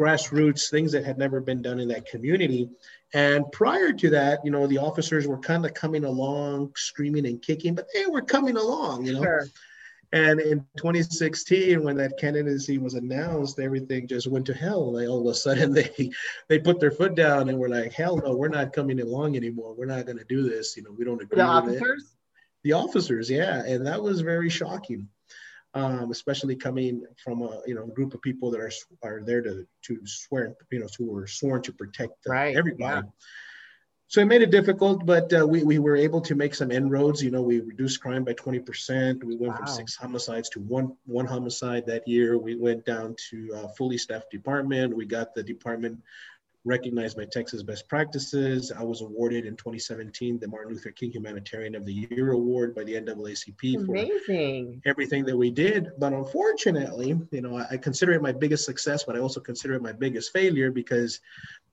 grassroots 0.00 0.70
things 0.70 0.92
that 0.92 1.04
had 1.04 1.18
never 1.18 1.40
been 1.40 1.62
done 1.62 1.78
in 1.78 1.88
that 1.88 2.06
community. 2.06 2.68
And 3.14 3.50
prior 3.52 3.92
to 3.92 4.10
that, 4.10 4.40
you 4.44 4.50
know, 4.50 4.66
the 4.66 4.78
officers 4.78 5.26
were 5.26 5.38
kind 5.38 5.64
of 5.64 5.74
coming 5.74 6.04
along, 6.04 6.72
screaming 6.76 7.26
and 7.26 7.40
kicking, 7.40 7.74
but 7.74 7.86
they 7.94 8.06
were 8.06 8.22
coming 8.22 8.56
along, 8.56 9.06
you 9.06 9.14
know. 9.14 9.22
Sure. 9.22 9.46
And 10.12 10.40
in 10.40 10.60
2016, 10.78 11.82
when 11.82 11.96
that 11.98 12.18
candidacy 12.18 12.78
was 12.78 12.94
announced, 12.94 13.58
everything 13.60 14.08
just 14.08 14.26
went 14.26 14.46
to 14.46 14.54
hell. 14.54 14.92
Like 14.92 15.06
all 15.06 15.20
of 15.20 15.26
a 15.26 15.34
sudden, 15.34 15.72
they 15.74 16.10
they 16.48 16.58
put 16.58 16.80
their 16.80 16.90
foot 16.90 17.14
down 17.14 17.50
and 17.50 17.58
were 17.58 17.68
like, 17.68 17.92
"Hell 17.92 18.16
no, 18.16 18.34
we're 18.34 18.48
not 18.48 18.72
coming 18.72 19.00
along 19.00 19.36
anymore. 19.36 19.74
We're 19.74 19.84
not 19.84 20.06
going 20.06 20.16
to 20.16 20.24
do 20.24 20.48
this. 20.48 20.78
You 20.78 20.84
know, 20.84 20.92
we 20.96 21.04
don't 21.04 21.20
agree." 21.20 21.36
The 21.36 21.44
with 21.44 21.50
officers. 21.50 22.02
It. 22.02 22.08
The 22.64 22.72
officers, 22.72 23.30
yeah, 23.30 23.62
and 23.64 23.86
that 23.86 24.02
was 24.02 24.22
very 24.22 24.48
shocking 24.48 25.08
um, 25.74 26.10
especially 26.10 26.56
coming 26.56 27.04
from 27.22 27.42
a 27.42 27.60
you 27.66 27.74
know 27.74 27.86
group 27.86 28.14
of 28.14 28.22
people 28.22 28.50
that 28.50 28.60
are 28.60 28.72
are 29.02 29.22
there 29.22 29.42
to 29.42 29.66
to 29.82 29.98
swear 30.04 30.54
you 30.70 30.80
know 30.80 30.88
who 30.96 31.06
were 31.06 31.26
sworn 31.26 31.62
to 31.62 31.72
protect 31.72 32.14
right. 32.26 32.56
everybody. 32.56 33.06
Yeah. 33.06 33.10
So 34.10 34.22
it 34.22 34.24
made 34.24 34.40
it 34.40 34.50
difficult, 34.50 35.04
but 35.04 35.30
uh, 35.34 35.46
we, 35.46 35.62
we 35.64 35.78
were 35.78 35.94
able 35.94 36.22
to 36.22 36.34
make 36.34 36.54
some 36.54 36.70
inroads. 36.70 37.22
You 37.22 37.30
know, 37.30 37.42
we 37.42 37.60
reduced 37.60 38.00
crime 38.00 38.24
by 38.24 38.32
20%. 38.32 39.22
We 39.22 39.36
went 39.36 39.52
wow. 39.52 39.58
from 39.58 39.66
six 39.66 39.96
homicides 39.96 40.48
to 40.50 40.60
one 40.60 40.96
one 41.04 41.26
homicide 41.26 41.84
that 41.88 42.08
year. 42.08 42.38
We 42.38 42.56
went 42.56 42.86
down 42.86 43.16
to 43.28 43.50
a 43.54 43.68
fully 43.68 43.98
staffed 43.98 44.30
department. 44.30 44.96
We 44.96 45.04
got 45.04 45.34
the 45.34 45.42
department 45.42 46.00
recognized 46.68 47.16
by 47.16 47.24
Texas 47.24 47.62
Best 47.62 47.88
Practices. 47.88 48.70
I 48.70 48.82
was 48.82 49.00
awarded 49.00 49.46
in 49.46 49.56
2017 49.56 50.38
the 50.38 50.46
Martin 50.46 50.74
Luther 50.74 50.90
King 50.90 51.10
Humanitarian 51.10 51.74
of 51.74 51.86
the 51.86 51.92
Year 51.92 52.32
Award 52.32 52.74
by 52.74 52.84
the 52.84 52.94
NAACP 52.94 53.86
for 53.86 53.92
Amazing. 53.92 54.82
everything 54.84 55.24
that 55.24 55.36
we 55.36 55.50
did. 55.50 55.88
But 55.98 56.12
unfortunately, 56.12 57.18
you 57.30 57.40
know, 57.40 57.64
I 57.70 57.78
consider 57.78 58.12
it 58.12 58.22
my 58.22 58.32
biggest 58.32 58.64
success, 58.66 59.04
but 59.04 59.16
I 59.16 59.18
also 59.20 59.40
consider 59.40 59.74
it 59.74 59.82
my 59.82 59.92
biggest 59.92 60.32
failure 60.32 60.70
because 60.70 61.20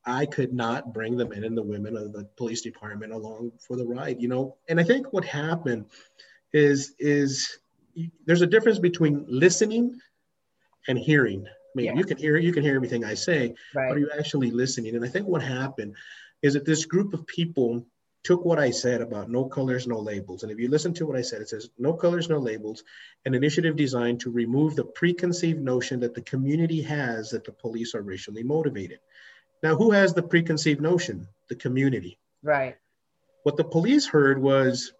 I 0.05 0.25
could 0.25 0.53
not 0.53 0.93
bring 0.93 1.17
the 1.17 1.27
men 1.27 1.43
and 1.43 1.57
the 1.57 1.63
women 1.63 1.97
of 1.97 2.13
the 2.13 2.23
police 2.37 2.61
department 2.61 3.11
along 3.11 3.51
for 3.59 3.75
the 3.75 3.85
ride, 3.85 4.21
you 4.21 4.29
know. 4.29 4.55
And 4.69 4.79
I 4.79 4.83
think 4.83 5.11
what 5.11 5.25
happened 5.25 5.87
is 6.53 6.93
is 6.99 7.59
there's 8.25 8.41
a 8.41 8.47
difference 8.47 8.79
between 8.79 9.25
listening 9.27 9.99
and 10.87 10.97
hearing 10.97 11.45
mean, 11.75 11.85
yeah. 11.87 11.95
you 11.95 12.03
can 12.03 12.17
hear 12.17 12.37
you 12.37 12.53
can 12.53 12.63
hear 12.63 12.75
everything 12.75 13.03
I 13.03 13.13
say, 13.13 13.55
right. 13.73 13.89
but 13.89 13.97
are 13.97 13.99
you 13.99 14.09
actually 14.17 14.51
listening? 14.51 14.95
And 14.95 15.05
I 15.05 15.07
think 15.07 15.27
what 15.27 15.43
happened 15.43 15.95
is 16.41 16.53
that 16.53 16.65
this 16.65 16.85
group 16.85 17.13
of 17.13 17.25
people 17.27 17.85
took 18.25 18.43
what 18.43 18.57
I 18.57 18.71
said 18.71 19.01
about 19.01 19.29
no 19.29 19.45
colors, 19.45 19.85
no 19.85 19.99
labels. 19.99 20.41
And 20.41 20.51
if 20.51 20.59
you 20.59 20.67
listen 20.67 20.95
to 20.95 21.05
what 21.05 21.15
I 21.15 21.21
said, 21.21 21.41
it 21.41 21.49
says 21.49 21.69
no 21.77 21.93
colors, 21.93 22.27
no 22.27 22.39
labels, 22.39 22.83
an 23.23 23.35
initiative 23.35 23.75
designed 23.75 24.21
to 24.21 24.31
remove 24.31 24.75
the 24.75 24.83
preconceived 24.83 25.61
notion 25.61 25.99
that 25.99 26.15
the 26.15 26.23
community 26.23 26.81
has 26.81 27.29
that 27.29 27.43
the 27.43 27.51
police 27.51 27.93
are 27.93 28.01
racially 28.01 28.41
motivated. 28.41 28.99
Now, 29.61 29.75
who 29.75 29.91
has 29.91 30.13
the 30.13 30.23
preconceived 30.23 30.81
notion? 30.81 31.27
The 31.49 31.55
community. 31.55 32.17
Right. 32.41 32.77
What 33.43 33.57
the 33.57 33.63
police 33.63 34.07
heard 34.07 34.41
was 34.41 34.91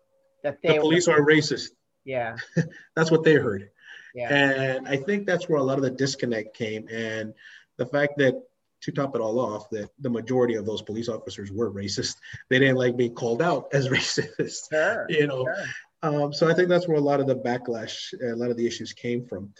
that 0.44 0.62
the 0.62 0.78
police 0.78 1.08
were, 1.08 1.16
are 1.16 1.26
racist. 1.26 1.72
Yeah. 2.04 2.38
That's 2.96 3.10
what 3.10 3.24
they 3.24 3.34
heard. 3.34 3.70
Yeah. 4.16 4.34
And 4.34 4.88
I 4.88 4.98
think 4.98 5.26
that's 5.26 5.50
where 5.50 5.60
a 5.60 5.64
lot 5.64 5.78
of 5.78 5.84
the 5.84 5.92
disconnect 5.92 6.56
came. 6.56 6.88
And 6.90 7.34
the 7.78 7.86
fact 7.86 8.18
that 8.18 8.42
to 8.82 8.92
top 8.92 9.16
it 9.16 9.22
all 9.22 9.40
off, 9.40 9.70
that 9.72 9.90
the 10.00 10.10
majority 10.10 10.56
of 10.56 10.66
those 10.66 10.82
police 10.82 11.10
officers 11.10 11.52
were 11.52 11.72
racist. 11.72 12.18
They 12.50 12.60
didn't 12.60 12.78
like 12.78 12.96
being 12.96 13.14
called 13.14 13.42
out 13.42 13.70
as 13.74 13.90
racist. 13.90 14.70
Sure, 14.70 15.06
you 15.10 15.28
know. 15.28 15.44
Sure. 15.44 15.66
Um, 16.04 16.34
so 16.34 16.48
I 16.48 16.54
think 16.54 16.70
that's 16.70 16.88
where 16.88 16.98
a 16.98 17.02
lot 17.02 17.20
of 17.20 17.28
the 17.28 17.36
backlash, 17.36 18.14
a 18.22 18.36
lot 18.36 18.52
of 18.52 18.58
the 18.58 18.68
issues 18.68 18.94
came 18.94 19.26
from. 19.26 19.54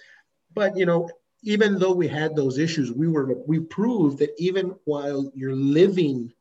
But 0.54 0.78
you 0.78 0.86
know, 0.86 1.10
even 1.44 1.80
though 1.80 1.94
we 1.94 2.08
had 2.08 2.36
those 2.36 2.60
issues, 2.60 2.92
we 2.92 3.08
were 3.08 3.36
we 3.48 3.60
proved 3.60 4.20
that 4.20 4.34
even 4.38 4.76
while 4.86 5.32
you're 5.36 5.56
living 5.56 6.32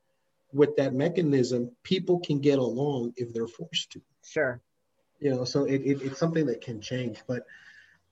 with 0.53 0.77
that 0.77 0.95
mechanism, 0.95 1.71
people 1.83 2.21
can 2.21 2.39
get 2.39 2.59
along 2.59 3.15
if 3.17 3.33
they're 3.33 3.49
forced 3.49 3.91
to. 3.93 4.03
Sure. 4.25 4.61
You 5.21 5.31
know, 5.31 5.45
so 5.45 5.65
it, 5.65 5.81
it, 5.83 6.03
it's 6.03 6.19
something 6.19 6.47
that 6.47 6.61
can 6.61 6.81
change. 6.81 7.23
But 7.27 7.47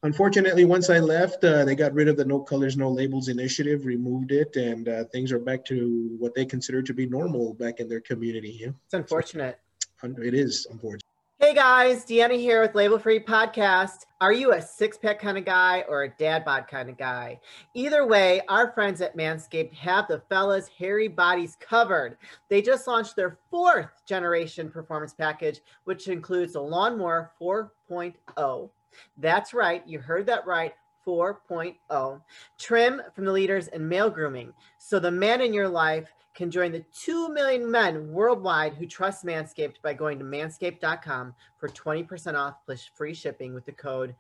Unfortunately, 0.05 0.65
once 0.65 0.91
I 0.91 0.99
left, 0.99 1.45
uh, 1.45 1.65
they 1.65 1.77
got 1.77 1.95
rid 1.95 2.09
of 2.09 2.17
the 2.17 2.25
No 2.25 2.41
Colors, 2.41 2.77
No 2.77 2.91
Labels 2.91 3.29
initiative, 3.29 3.87
removed 3.87 4.33
it, 4.33 4.57
and 4.57 4.89
uh, 4.89 5.05
things 5.13 5.31
are 5.31 5.39
back 5.39 5.65
to 5.67 6.17
what 6.19 6.35
they 6.35 6.45
consider 6.45 6.83
to 6.83 6.93
be 6.93 7.07
normal 7.07 7.55
back 7.55 7.79
in 7.79 7.89
their 7.89 8.01
community. 8.01 8.59
Yeah? 8.61 8.71
It's 8.85 8.95
unfortunate. 8.95 9.61
It 10.03 10.35
is 10.35 10.67
unfortunate. 10.69 11.05
Hey 11.39 11.55
guys, 11.55 12.05
Deanna 12.05 12.37
here 12.37 12.61
with 12.61 12.75
Label 12.75 12.99
Free 12.99 13.21
Podcast. 13.21 14.07
Are 14.21 14.33
you 14.33 14.53
a 14.55 14.61
six 14.61 14.99
pack 14.99 15.21
kind 15.21 15.39
of 15.39 15.45
guy 15.45 15.85
or 15.89 16.03
a 16.03 16.09
dad 16.09 16.45
bod 16.45 16.67
kind 16.67 16.91
of 16.91 16.99
guy? 16.99 17.41
Either 17.75 18.05
way, 18.05 18.43
our 18.49 18.73
friends 18.73 19.01
at 19.01 19.17
Manscaped 19.17 19.73
have 19.75 20.09
the 20.09 20.23
fellas' 20.29 20.69
hairy 20.69 21.09
bodies 21.09 21.57
covered. 21.61 22.17
They 22.49 22.61
just 22.61 22.89
launched 22.89 23.15
their 23.15 23.39
fourth 23.51 24.05
generation 24.05 24.69
performance 24.69 25.15
package, 25.15 25.61
which 25.85 26.09
includes 26.09 26.55
the 26.55 26.63
Lawnmower 26.63 27.31
4.0 27.41 28.71
that's 29.19 29.55
right. 29.55 29.83
You 29.87 29.99
heard 29.99 30.27
that 30.27 30.47
right. 30.47 30.75
4.0. 31.07 32.21
Trim 32.59 33.03
from 33.15 33.25
the 33.25 33.33
leaders 33.33 33.69
in 33.69 33.89
male 33.89 34.11
grooming. 34.11 34.53
So 34.79 34.99
the 34.99 35.11
man 35.11 35.41
in 35.41 35.53
your 35.53 35.69
life 35.69 36.13
can 36.35 36.51
join 36.51 36.73
the 36.73 36.85
2 36.95 37.29
million 37.31 37.71
men 37.71 38.11
worldwide 38.13 38.75
who 38.75 38.87
trust 38.87 39.25
Manscaped 39.25 39.83
by 39.83 39.93
going 39.93 40.19
to 40.19 40.25
manscaped.com 40.25 41.35
for 41.59 41.69
20% 41.69 42.35
off 42.35 42.55
plus 42.65 42.85
free 42.85 43.15
shipping 43.15 43.53
with 43.53 43.67
the 43.67 43.73
code 43.73 44.15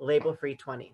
labelfree20. 0.00 0.92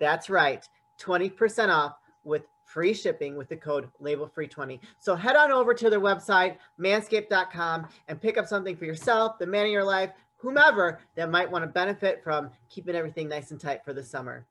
That's 0.00 0.30
right, 0.30 0.66
20% 1.00 1.68
off 1.68 1.96
with 2.24 2.42
free 2.64 2.94
shipping 2.94 3.36
with 3.36 3.48
the 3.48 3.56
code 3.56 3.88
labelfree20. 4.00 4.80
So 4.98 5.14
head 5.14 5.36
on 5.36 5.52
over 5.52 5.74
to 5.74 5.90
their 5.90 6.00
website, 6.00 6.56
manscaped.com, 6.78 7.88
and 8.08 8.20
pick 8.20 8.38
up 8.38 8.46
something 8.46 8.76
for 8.76 8.84
yourself, 8.84 9.38
the 9.38 9.46
man 9.46 9.66
in 9.66 9.72
your 9.72 9.84
life, 9.84 10.10
whomever 10.40 11.00
that 11.16 11.30
might 11.30 11.50
want 11.50 11.62
to 11.62 11.68
benefit 11.68 12.22
from 12.24 12.50
keeping 12.68 12.94
everything 12.94 13.28
nice 13.28 13.50
and 13.50 13.60
tight 13.60 13.84
for 13.84 13.92
the 13.92 14.02
summer. 14.02 14.46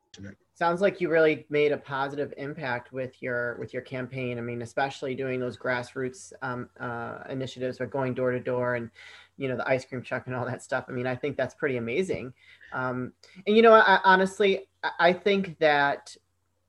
Sounds 0.54 0.82
like 0.82 1.00
you 1.00 1.10
really 1.10 1.46
made 1.50 1.72
a 1.72 1.78
positive 1.78 2.34
impact 2.38 2.92
with 2.92 3.22
your 3.22 3.56
with 3.60 3.74
your 3.74 3.82
campaign. 3.82 4.38
I 4.38 4.42
mean, 4.42 4.62
especially 4.62 5.16
doing 5.16 5.40
those 5.40 5.58
grassroots 5.58 6.34
um, 6.42 6.70
uh, 6.80 7.20
initiatives 7.30 7.80
or 7.80 7.86
going 7.86 8.14
door 8.14 8.32
to 8.32 8.40
door 8.40 8.76
and 8.76 8.90
you 9.38 9.48
know 9.48 9.56
the 9.56 9.68
ice 9.68 9.86
cream 9.86 10.02
truck 10.02 10.28
and 10.28 10.36
all 10.36 10.46
that 10.46 10.62
stuff. 10.62 10.86
I 10.90 10.92
mean, 10.92 11.08
I 11.08 11.16
think 11.16 11.38
that's 11.38 11.56
pretty 11.56 11.78
amazing. 11.78 12.34
Um, 12.74 13.14
and 13.48 13.56
you 13.56 13.62
know, 13.62 13.74
I, 13.74 14.00
honestly, 14.04 14.68
I 15.00 15.14
think 15.14 15.58
that 15.60 16.16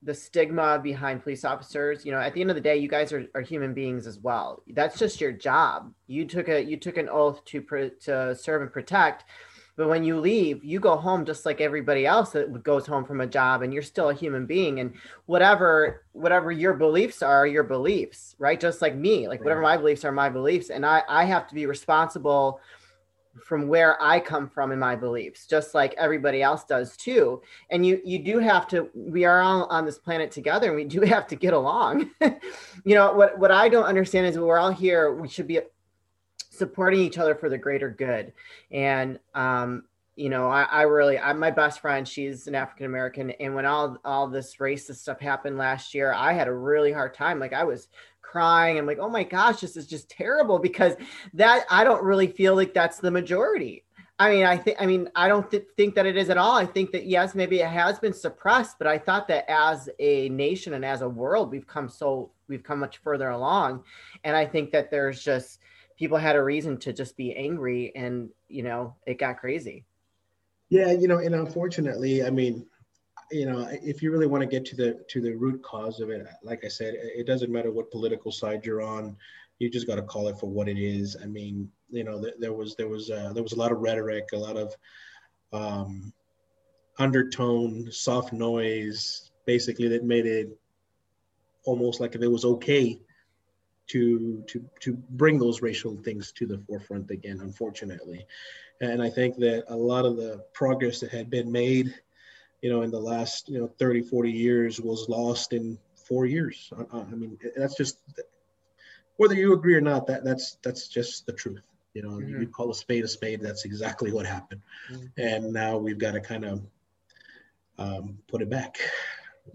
the 0.02 0.14
stigma 0.14 0.78
behind 0.82 1.22
police 1.22 1.44
officers 1.44 2.06
you 2.06 2.12
know 2.12 2.20
at 2.20 2.32
the 2.32 2.40
end 2.40 2.50
of 2.50 2.56
the 2.56 2.60
day 2.60 2.76
you 2.76 2.88
guys 2.88 3.12
are, 3.12 3.26
are 3.34 3.42
human 3.42 3.74
beings 3.74 4.06
as 4.06 4.18
well. 4.18 4.62
That's 4.68 4.98
just 4.98 5.20
your 5.20 5.32
job. 5.32 5.92
You 6.06 6.24
took 6.24 6.48
a 6.48 6.62
you 6.62 6.76
took 6.76 6.96
an 6.96 7.08
oath 7.08 7.44
to 7.46 7.90
to 8.02 8.34
serve 8.34 8.62
and 8.62 8.72
protect 8.72 9.24
but 9.76 9.88
when 9.88 10.04
you 10.04 10.20
leave 10.20 10.62
you 10.62 10.78
go 10.78 10.96
home 10.96 11.24
just 11.24 11.46
like 11.46 11.60
everybody 11.60 12.04
else 12.04 12.32
that 12.32 12.62
goes 12.62 12.86
home 12.86 13.04
from 13.04 13.22
a 13.22 13.26
job 13.26 13.62
and 13.62 13.72
you're 13.72 13.82
still 13.82 14.10
a 14.10 14.14
human 14.14 14.44
being 14.44 14.80
and 14.80 14.92
whatever 15.24 16.04
whatever 16.12 16.52
your 16.52 16.74
beliefs 16.74 17.22
are 17.22 17.46
your 17.46 17.64
beliefs 17.64 18.36
right? 18.38 18.60
Just 18.60 18.82
like 18.82 18.94
me 18.94 19.26
like 19.26 19.40
whatever 19.40 19.62
my 19.62 19.76
beliefs 19.78 20.04
are 20.04 20.12
my 20.12 20.28
beliefs 20.28 20.70
and 20.70 20.84
i 20.84 21.02
i 21.08 21.24
have 21.24 21.46
to 21.48 21.54
be 21.54 21.64
responsible 21.64 22.60
from 23.42 23.68
where 23.68 24.00
I 24.02 24.20
come 24.20 24.48
from 24.48 24.72
in 24.72 24.78
my 24.78 24.96
beliefs, 24.96 25.46
just 25.46 25.74
like 25.74 25.94
everybody 25.94 26.42
else 26.42 26.64
does 26.64 26.96
too. 26.96 27.42
And 27.70 27.84
you 27.84 28.00
you 28.04 28.18
do 28.18 28.38
have 28.38 28.68
to. 28.68 28.88
We 28.94 29.24
are 29.24 29.40
all 29.40 29.64
on 29.66 29.84
this 29.84 29.98
planet 29.98 30.30
together, 30.30 30.68
and 30.68 30.76
we 30.76 30.84
do 30.84 31.00
have 31.06 31.26
to 31.28 31.36
get 31.36 31.52
along. 31.52 32.10
you 32.20 32.94
know 32.94 33.12
what 33.12 33.38
what 33.38 33.50
I 33.50 33.68
don't 33.68 33.84
understand 33.84 34.26
is 34.26 34.38
we're 34.38 34.58
all 34.58 34.72
here. 34.72 35.14
We 35.14 35.28
should 35.28 35.46
be 35.46 35.60
supporting 36.50 37.00
each 37.00 37.18
other 37.18 37.34
for 37.34 37.48
the 37.48 37.58
greater 37.58 37.90
good. 37.90 38.32
And 38.70 39.18
um, 39.34 39.84
you 40.20 40.28
know, 40.28 40.48
I, 40.50 40.64
I 40.64 40.82
really, 40.82 41.18
I'm 41.18 41.38
my 41.38 41.50
best 41.50 41.80
friend. 41.80 42.06
She's 42.06 42.46
an 42.46 42.54
African 42.54 42.84
American, 42.84 43.30
and 43.30 43.54
when 43.54 43.64
all 43.64 43.96
all 44.04 44.28
this 44.28 44.56
racist 44.56 44.96
stuff 44.96 45.18
happened 45.18 45.56
last 45.56 45.94
year, 45.94 46.12
I 46.12 46.34
had 46.34 46.46
a 46.46 46.52
really 46.52 46.92
hard 46.92 47.14
time. 47.14 47.38
Like 47.38 47.54
I 47.54 47.64
was 47.64 47.88
crying. 48.30 48.78
I'm 48.78 48.86
like, 48.86 48.98
oh 48.98 49.08
my 49.08 49.24
gosh, 49.24 49.60
this 49.60 49.76
is 49.76 49.86
just 49.86 50.08
terrible 50.08 50.58
because 50.58 50.94
that 51.34 51.64
I 51.70 51.84
don't 51.84 52.02
really 52.02 52.28
feel 52.28 52.54
like 52.54 52.72
that's 52.72 52.98
the 52.98 53.10
majority. 53.10 53.84
I 54.20 54.30
mean, 54.30 54.44
I 54.44 54.58
think, 54.58 54.76
I 54.78 54.84
mean, 54.84 55.08
I 55.16 55.28
don't 55.28 55.50
th- 55.50 55.64
think 55.78 55.94
that 55.94 56.04
it 56.04 56.14
is 56.14 56.28
at 56.28 56.36
all. 56.36 56.54
I 56.54 56.66
think 56.66 56.92
that 56.92 57.06
yes, 57.06 57.34
maybe 57.34 57.60
it 57.60 57.68
has 57.68 57.98
been 57.98 58.12
suppressed, 58.12 58.76
but 58.78 58.86
I 58.86 58.98
thought 58.98 59.26
that 59.28 59.46
as 59.48 59.88
a 59.98 60.28
nation 60.28 60.74
and 60.74 60.84
as 60.84 61.00
a 61.00 61.08
world, 61.08 61.50
we've 61.50 61.66
come 61.66 61.88
so 61.88 62.30
we've 62.46 62.62
come 62.62 62.80
much 62.80 62.98
further 62.98 63.30
along, 63.30 63.84
and 64.22 64.36
I 64.36 64.44
think 64.44 64.72
that 64.72 64.90
there's 64.90 65.24
just 65.24 65.60
people 65.96 66.18
had 66.18 66.36
a 66.36 66.42
reason 66.42 66.76
to 66.80 66.92
just 66.92 67.16
be 67.16 67.34
angry, 67.34 67.92
and 67.96 68.28
you 68.48 68.62
know, 68.62 68.94
it 69.06 69.18
got 69.18 69.38
crazy. 69.38 69.86
Yeah, 70.68 70.92
you 70.92 71.08
know, 71.08 71.18
and 71.18 71.34
unfortunately, 71.34 72.22
I 72.22 72.30
mean, 72.30 72.66
you 73.30 73.46
know, 73.46 73.68
if 73.70 74.02
you 74.02 74.10
really 74.10 74.26
want 74.26 74.42
to 74.42 74.46
get 74.46 74.64
to 74.66 74.76
the 74.76 75.04
to 75.08 75.20
the 75.20 75.32
root 75.32 75.62
cause 75.62 76.00
of 76.00 76.10
it, 76.10 76.26
like 76.42 76.64
I 76.64 76.68
said, 76.68 76.94
it 76.96 77.26
doesn't 77.26 77.52
matter 77.52 77.70
what 77.70 77.90
political 77.90 78.32
side 78.32 78.64
you're 78.64 78.82
on. 78.82 79.16
You 79.58 79.70
just 79.70 79.86
got 79.86 79.96
to 79.96 80.02
call 80.02 80.28
it 80.28 80.38
for 80.38 80.48
what 80.48 80.68
it 80.68 80.78
is. 80.78 81.16
I 81.22 81.26
mean, 81.26 81.70
you 81.90 82.04
know, 82.04 82.24
there 82.38 82.52
was 82.52 82.76
there 82.76 82.88
was 82.88 83.10
uh, 83.10 83.32
there 83.32 83.42
was 83.42 83.52
a 83.52 83.58
lot 83.58 83.72
of 83.72 83.78
rhetoric, 83.78 84.30
a 84.32 84.38
lot 84.38 84.56
of 84.56 84.74
um, 85.52 86.12
undertone, 86.98 87.90
soft 87.90 88.32
noise, 88.32 89.30
basically 89.46 89.88
that 89.88 90.04
made 90.04 90.26
it 90.26 90.56
almost 91.64 92.00
like 92.00 92.14
if 92.14 92.22
it 92.22 92.28
was 92.28 92.44
okay 92.44 93.00
to 93.88 94.42
to 94.46 94.64
to 94.80 94.92
bring 95.10 95.38
those 95.38 95.62
racial 95.62 95.96
things 95.96 96.32
to 96.32 96.46
the 96.46 96.58
forefront 96.66 97.10
again. 97.10 97.40
Unfortunately, 97.40 98.26
and 98.80 99.02
I 99.02 99.10
think 99.10 99.36
that 99.36 99.64
a 99.68 99.76
lot 99.76 100.04
of 100.04 100.16
the 100.16 100.44
progress 100.52 101.00
that 101.00 101.10
had 101.10 101.30
been 101.30 101.50
made 101.50 101.94
you 102.62 102.70
know, 102.70 102.82
in 102.82 102.90
the 102.90 103.00
last, 103.00 103.48
you 103.48 103.58
know, 103.58 103.70
30, 103.78 104.02
40 104.02 104.30
years 104.30 104.80
was 104.80 105.08
lost 105.08 105.52
in 105.52 105.78
four 105.94 106.26
years. 106.26 106.72
I, 106.92 106.98
I 106.98 107.04
mean, 107.04 107.38
that's 107.56 107.76
just, 107.76 107.98
whether 109.16 109.34
you 109.34 109.52
agree 109.52 109.74
or 109.74 109.80
not, 109.80 110.06
that 110.06 110.24
that's, 110.24 110.58
that's 110.62 110.88
just 110.88 111.26
the 111.26 111.32
truth. 111.32 111.62
You 111.94 112.02
know, 112.02 112.10
mm-hmm. 112.10 112.42
you 112.42 112.48
call 112.48 112.70
a 112.70 112.74
spade 112.74 113.04
a 113.04 113.08
spade. 113.08 113.40
That's 113.40 113.64
exactly 113.64 114.12
what 114.12 114.24
happened. 114.24 114.60
Mm-hmm. 114.92 115.06
And 115.18 115.52
now 115.52 115.76
we've 115.76 115.98
got 115.98 116.12
to 116.12 116.20
kind 116.20 116.44
of 116.44 116.62
um, 117.78 118.18
put 118.28 118.42
it 118.42 118.50
back. 118.50 118.78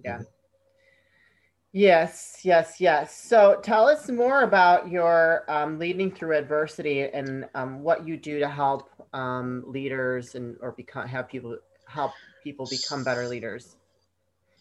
Yeah. 0.03 0.21
Yes, 1.71 2.39
yes, 2.43 2.79
yes. 2.79 3.21
So 3.21 3.59
tell 3.61 3.87
us 3.87 4.09
more 4.09 4.43
about 4.43 4.89
your 4.89 5.43
um, 5.49 5.77
leading 5.77 6.09
through 6.09 6.37
adversity 6.37 7.01
and 7.01 7.49
um, 7.53 7.81
what 7.81 8.07
you 8.07 8.15
do 8.15 8.39
to 8.39 8.47
help 8.47 8.89
um, 9.13 9.63
leaders 9.67 10.35
and 10.35 10.55
or 10.61 10.71
become 10.71 11.05
have 11.05 11.27
people 11.27 11.57
help 11.85 12.11
people 12.45 12.67
become 12.69 13.03
better 13.03 13.27
leaders? 13.27 13.75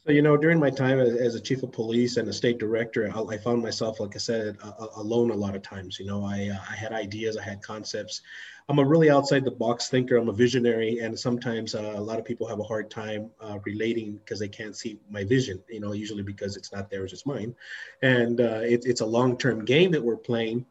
So, 0.06 0.12
you 0.12 0.22
know, 0.22 0.36
during 0.36 0.58
my 0.58 0.70
time 0.70 0.98
as, 1.00 1.34
a 1.34 1.40
chief 1.40 1.62
of 1.62 1.72
police 1.72 2.16
and 2.16 2.28
a 2.28 2.32
state 2.32 2.58
director, 2.58 3.10
I, 3.30 3.38
found 3.38 3.62
myself, 3.62 4.00
like 4.00 4.14
I 4.14 4.18
said, 4.18 4.58
alone 4.96 5.30
a 5.30 5.34
lot 5.34 5.54
of 5.54 5.62
times. 5.62 5.98
You 5.98 6.06
know, 6.06 6.24
I, 6.24 6.50
uh, 6.54 6.58
I 6.70 6.76
had 6.76 6.92
ideas, 6.92 7.38
I 7.38 7.42
had 7.42 7.62
concepts. 7.62 8.20
I'm 8.68 8.78
a 8.78 8.84
really 8.84 9.10
outside 9.10 9.44
the 9.44 9.50
box 9.50 9.88
thinker. 9.88 10.16
I'm 10.16 10.28
a 10.28 10.32
visionary, 10.32 10.98
and 10.98 11.18
sometimes 11.18 11.74
uh, 11.74 11.94
a 11.96 12.00
lot 12.00 12.18
of 12.18 12.24
people 12.24 12.46
have 12.48 12.60
a 12.60 12.64
hard 12.64 12.90
time 12.90 13.30
uh, 13.40 13.58
relating 13.64 14.16
because 14.16 14.38
they 14.38 14.48
can't 14.48 14.76
see 14.76 14.98
my 15.10 15.24
vision. 15.24 15.62
You 15.68 15.80
know, 15.80 15.92
usually 15.92 16.22
because 16.22 16.56
it's 16.56 16.72
not 16.72 16.90
theirs, 16.90 17.12
it's 17.12 17.26
mine, 17.26 17.54
and 18.02 18.40
uh, 18.40 18.60
it, 18.62 18.84
it's 18.86 19.02
a 19.02 19.06
long-term 19.06 19.64
game 19.64 19.90
that 19.92 20.02
we're 20.02 20.16
playing. 20.16 20.66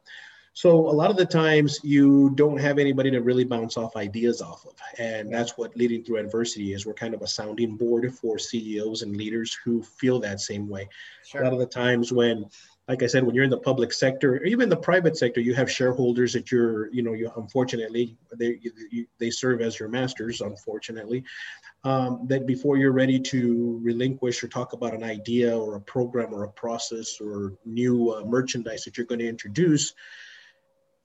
So 0.55 0.87
a 0.87 0.93
lot 0.93 1.09
of 1.09 1.17
the 1.17 1.25
times 1.25 1.79
you 1.83 2.31
don't 2.35 2.59
have 2.59 2.77
anybody 2.77 3.09
to 3.11 3.21
really 3.21 3.43
bounce 3.43 3.75
off 3.75 3.95
ideas 3.95 4.39
off 4.39 4.65
of. 4.65 4.73
And 4.99 5.33
that's 5.33 5.57
what 5.57 5.75
leading 5.75 6.03
through 6.03 6.17
adversity 6.17 6.73
is. 6.73 6.85
We're 6.85 6.93
kind 6.93 7.15
of 7.15 7.23
a 7.23 7.27
sounding 7.27 7.75
board 7.75 8.13
for 8.13 8.37
CEOs 8.37 9.01
and 9.01 9.17
leaders 9.17 9.57
who 9.65 9.81
feel 9.81 10.19
that 10.19 10.41
same 10.41 10.69
way. 10.69 10.87
Sure. 11.25 11.41
A 11.41 11.43
lot 11.43 11.53
of 11.53 11.59
the 11.59 11.65
times 11.65 12.13
when 12.13 12.45
like 12.87 13.01
I 13.01 13.07
said, 13.07 13.23
when 13.23 13.33
you're 13.33 13.45
in 13.45 13.49
the 13.49 13.57
public 13.57 13.93
sector, 13.93 14.35
or 14.35 14.43
even 14.43 14.67
the 14.67 14.75
private 14.75 15.15
sector, 15.15 15.39
you 15.39 15.53
have 15.53 15.71
shareholders 15.71 16.33
that 16.33 16.51
you're, 16.51 16.91
you 16.93 17.01
know, 17.01 17.13
you 17.13 17.31
unfortunately 17.37 18.17
they 18.37 18.59
you, 18.91 19.05
they 19.19 19.29
serve 19.29 19.61
as 19.61 19.79
your 19.79 19.87
masters. 19.87 20.41
Unfortunately, 20.41 21.23
um, 21.85 22.25
that 22.27 22.45
before 22.45 22.75
you're 22.75 22.91
ready 22.91 23.19
to 23.19 23.79
relinquish 23.81 24.43
or 24.43 24.49
talk 24.49 24.73
about 24.73 24.93
an 24.93 25.03
idea 25.03 25.57
or 25.57 25.75
a 25.75 25.81
program 25.81 26.33
or 26.33 26.43
a 26.43 26.49
process 26.49 27.21
or 27.21 27.53
new 27.63 28.11
uh, 28.11 28.25
merchandise 28.25 28.83
that 28.83 28.97
you're 28.97 29.05
going 29.05 29.19
to 29.19 29.29
introduce, 29.29 29.93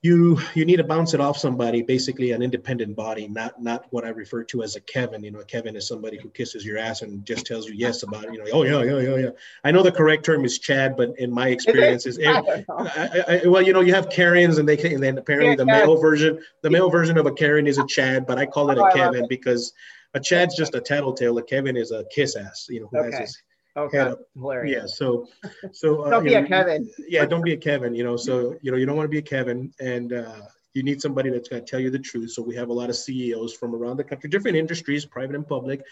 you 0.01 0.39
you 0.55 0.65
need 0.65 0.77
to 0.77 0.85
bounce 0.85 1.13
it 1.13 1.21
off 1.21 1.37
somebody 1.37 1.83
basically 1.83 2.31
an 2.31 2.41
independent 2.41 2.95
body 2.95 3.27
not 3.27 3.61
not 3.61 3.85
what 3.91 4.05
i 4.05 4.09
refer 4.09 4.45
to 4.45 4.63
as 4.63 4.77
a 4.77 4.81
kevin 4.81 5.25
you 5.25 5.33
know 5.33 5.43
kevin 5.43 5.75
is 5.75 5.89
somebody 5.89 6.17
who 6.23 6.29
kisses 6.31 6.65
your 6.65 6.79
ass 6.79 7.03
and 7.03 7.25
just 7.25 7.45
tells 7.45 7.67
you 7.67 7.75
yes 7.75 8.05
about 8.05 8.25
it 8.25 8.33
you 8.33 8.39
know 8.39 8.45
oh 8.53 8.63
yeah 8.63 8.83
yeah 8.83 9.01
yeah 9.01 9.17
yeah. 9.17 9.31
I 9.65 9.73
know 9.73 9.83
the 9.83 9.91
correct 9.91 10.25
term 10.25 10.45
is 10.45 10.59
chad 10.61 10.97
but 10.97 11.19
in 11.19 11.33
my 11.33 11.49
experience 11.49 12.07
is. 12.07 12.17
well 12.19 13.63
you 13.63 13.73
know 13.73 13.81
you 13.81 13.93
have 13.93 14.09
karens 14.09 14.59
and 14.59 14.69
they 14.69 14.79
and 14.79 15.03
then 15.03 15.19
apparently 15.19 15.57
the 15.57 15.67
male 15.67 15.97
version 15.97 16.41
the 16.63 16.71
male 16.71 16.91
version 16.91 17.19
of 17.19 17.27
a 17.27 17.33
karen 17.33 17.67
is 17.67 17.79
a 17.79 17.87
chad 17.87 18.25
but 18.25 18.39
i 18.39 18.47
call 18.47 18.71
it 18.71 18.79
a 18.79 18.85
oh, 18.85 18.91
kevin 18.95 19.27
because 19.29 19.73
a 20.15 20.21
chad's 20.21 20.57
just 20.57 20.77
a 20.77 20.81
tattletale 20.81 21.37
a 21.39 21.43
kevin 21.43 21.77
is 21.77 21.91
a 21.91 22.05
kiss 22.15 22.37
ass 22.37 22.67
you 22.71 22.81
know 22.81 22.89
who 22.93 22.99
okay. 22.99 23.11
has 23.11 23.19
his 23.19 23.43
Okay, 23.79 24.13
hilarious. 24.35 24.83
Yeah, 24.83 24.87
so 24.87 25.29
so 25.73 26.03
uh, 26.03 26.11
don't 26.11 26.25
be 26.25 26.31
know, 26.31 26.45
a 26.45 26.47
Kevin. 26.47 26.91
Yeah, 27.07 27.25
don't 27.27 27.45
be 27.45 27.53
a 27.53 27.57
Kevin. 27.57 27.95
You 27.95 28.05
know, 28.05 28.17
so 28.17 28.57
you 28.63 28.71
know 28.71 28.77
you 28.77 28.87
don't 28.87 28.97
want 28.97 29.07
to 29.07 29.11
be 29.11 29.19
a 29.19 29.23
Kevin, 29.23 29.73
and 29.81 30.13
uh, 30.13 30.41
you 30.75 30.83
need 30.83 31.01
somebody 31.01 31.31
that's 31.31 31.49
going 31.49 31.65
to 31.65 31.71
tell 31.71 31.81
you 31.81 31.91
the 31.91 31.99
truth. 31.99 32.33
So 32.33 32.43
we 32.43 32.57
have 32.57 32.69
a 32.69 32.73
lot 32.73 32.91
of 32.91 32.97
CEOs 32.97 33.55
from 33.55 33.75
around 33.75 33.97
the 33.97 34.05
country, 34.05 34.29
different 34.31 34.57
industries, 34.57 35.07
private 35.07 35.37
and 35.37 35.47
public, 35.47 35.83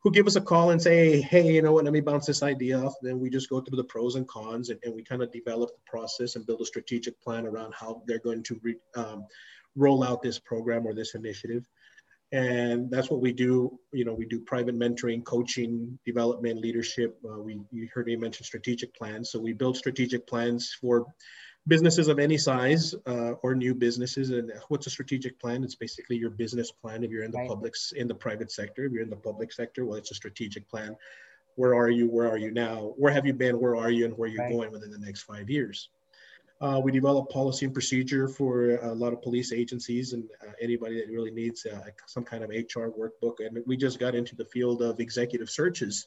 who 0.00 0.10
give 0.10 0.26
us 0.26 0.36
a 0.36 0.40
call 0.40 0.70
and 0.70 0.80
say, 0.80 1.20
hey, 1.20 1.52
you 1.52 1.62
know 1.62 1.72
what, 1.72 1.84
let 1.84 1.92
me 1.92 2.00
bounce 2.00 2.26
this 2.26 2.42
idea 2.42 2.78
off. 2.78 2.94
Then 3.02 3.20
we 3.20 3.28
just 3.28 3.50
go 3.50 3.60
through 3.60 3.76
the 3.76 3.84
pros 3.84 4.16
and 4.16 4.26
cons, 4.28 4.70
and, 4.70 4.80
and 4.84 4.94
we 4.94 5.02
kind 5.02 5.22
of 5.22 5.32
develop 5.32 5.70
the 5.70 5.90
process 5.90 6.36
and 6.36 6.46
build 6.46 6.60
a 6.60 6.66
strategic 6.66 7.20
plan 7.20 7.46
around 7.46 7.74
how 7.74 8.02
they're 8.06 8.18
going 8.18 8.42
to 8.44 8.60
re, 8.62 8.76
um, 8.94 9.26
roll 9.74 10.02
out 10.02 10.22
this 10.22 10.38
program 10.38 10.86
or 10.86 10.94
this 10.94 11.14
initiative 11.14 11.66
and 12.32 12.90
that's 12.90 13.08
what 13.08 13.20
we 13.20 13.32
do 13.32 13.78
you 13.92 14.04
know 14.04 14.12
we 14.12 14.26
do 14.26 14.40
private 14.40 14.76
mentoring 14.76 15.24
coaching 15.24 15.98
development 16.04 16.60
leadership. 16.60 17.18
Uh, 17.24 17.38
we 17.38 17.60
you 17.70 17.88
heard 17.94 18.06
me 18.06 18.16
mention 18.16 18.44
strategic 18.44 18.94
plans. 18.94 19.30
So 19.30 19.38
we 19.38 19.52
build 19.52 19.76
strategic 19.76 20.26
plans 20.26 20.76
for 20.80 21.06
businesses 21.68 22.08
of 22.08 22.18
any 22.18 22.38
size 22.38 22.94
uh, 23.06 23.32
or 23.42 23.54
new 23.54 23.74
businesses. 23.74 24.30
And 24.30 24.52
what's 24.68 24.86
a 24.86 24.90
strategic 24.90 25.38
plan? 25.40 25.64
It's 25.64 25.74
basically 25.74 26.16
your 26.16 26.30
business 26.30 26.70
plan. 26.70 27.02
If 27.04 27.10
you're 27.10 27.24
in 27.24 27.32
the 27.32 27.38
right. 27.38 27.48
public 27.48 27.74
in 27.94 28.08
the 28.08 28.14
private 28.14 28.50
sector 28.50 28.84
if 28.84 28.92
you're 28.92 29.02
in 29.02 29.10
the 29.10 29.16
public 29.16 29.52
sector 29.52 29.84
well 29.84 29.98
it's 29.98 30.10
a 30.10 30.14
strategic 30.14 30.68
plan. 30.68 30.96
Where 31.54 31.74
are 31.74 31.88
you? 31.88 32.08
Where 32.10 32.28
are 32.28 32.36
you 32.36 32.50
now? 32.50 32.92
Where 32.98 33.12
have 33.12 33.24
you 33.24 33.32
been? 33.32 33.58
Where 33.60 33.76
are 33.76 33.90
you? 33.90 34.04
And 34.04 34.18
where 34.18 34.28
you're 34.28 34.42
right. 34.42 34.52
going 34.52 34.72
within 34.72 34.90
the 34.90 34.98
next 34.98 35.22
five 35.22 35.48
years 35.48 35.88
uh, 36.60 36.80
we 36.82 36.90
develop 36.90 37.28
policy 37.28 37.66
and 37.66 37.74
procedure 37.74 38.28
for 38.28 38.76
a 38.76 38.92
lot 38.94 39.12
of 39.12 39.20
police 39.20 39.52
agencies 39.52 40.12
and 40.12 40.24
uh, 40.42 40.52
anybody 40.60 40.96
that 40.96 41.12
really 41.12 41.30
needs 41.30 41.66
uh, 41.66 41.80
some 42.06 42.24
kind 42.24 42.42
of 42.42 42.50
hr 42.50 42.88
workbook 42.98 43.40
and 43.40 43.58
we 43.66 43.76
just 43.76 43.98
got 43.98 44.14
into 44.14 44.34
the 44.36 44.44
field 44.46 44.82
of 44.82 45.00
executive 45.00 45.50
searches 45.50 46.06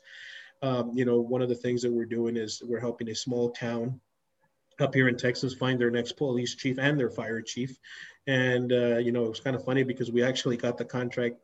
um, 0.61 0.91
you 0.95 1.05
know 1.05 1.19
one 1.19 1.41
of 1.41 1.49
the 1.49 1.55
things 1.55 1.81
that 1.81 1.91
we're 1.91 2.05
doing 2.05 2.35
is 2.35 2.61
we're 2.65 2.79
helping 2.79 3.09
a 3.09 3.15
small 3.15 3.51
town 3.51 3.99
up 4.81 4.93
here 4.93 5.07
in 5.07 5.17
Texas 5.17 5.53
find 5.53 5.79
their 5.79 5.91
next 5.91 6.13
police 6.13 6.55
chief 6.55 6.77
and 6.79 6.99
their 6.99 7.09
fire 7.09 7.41
chief. 7.41 7.77
And, 8.27 8.71
uh, 8.71 8.97
you 8.97 9.11
know, 9.11 9.25
it 9.25 9.29
was 9.29 9.39
kind 9.39 9.55
of 9.55 9.63
funny 9.63 9.83
because 9.83 10.11
we 10.11 10.23
actually 10.23 10.57
got 10.57 10.77
the 10.77 10.85
contract 10.85 11.37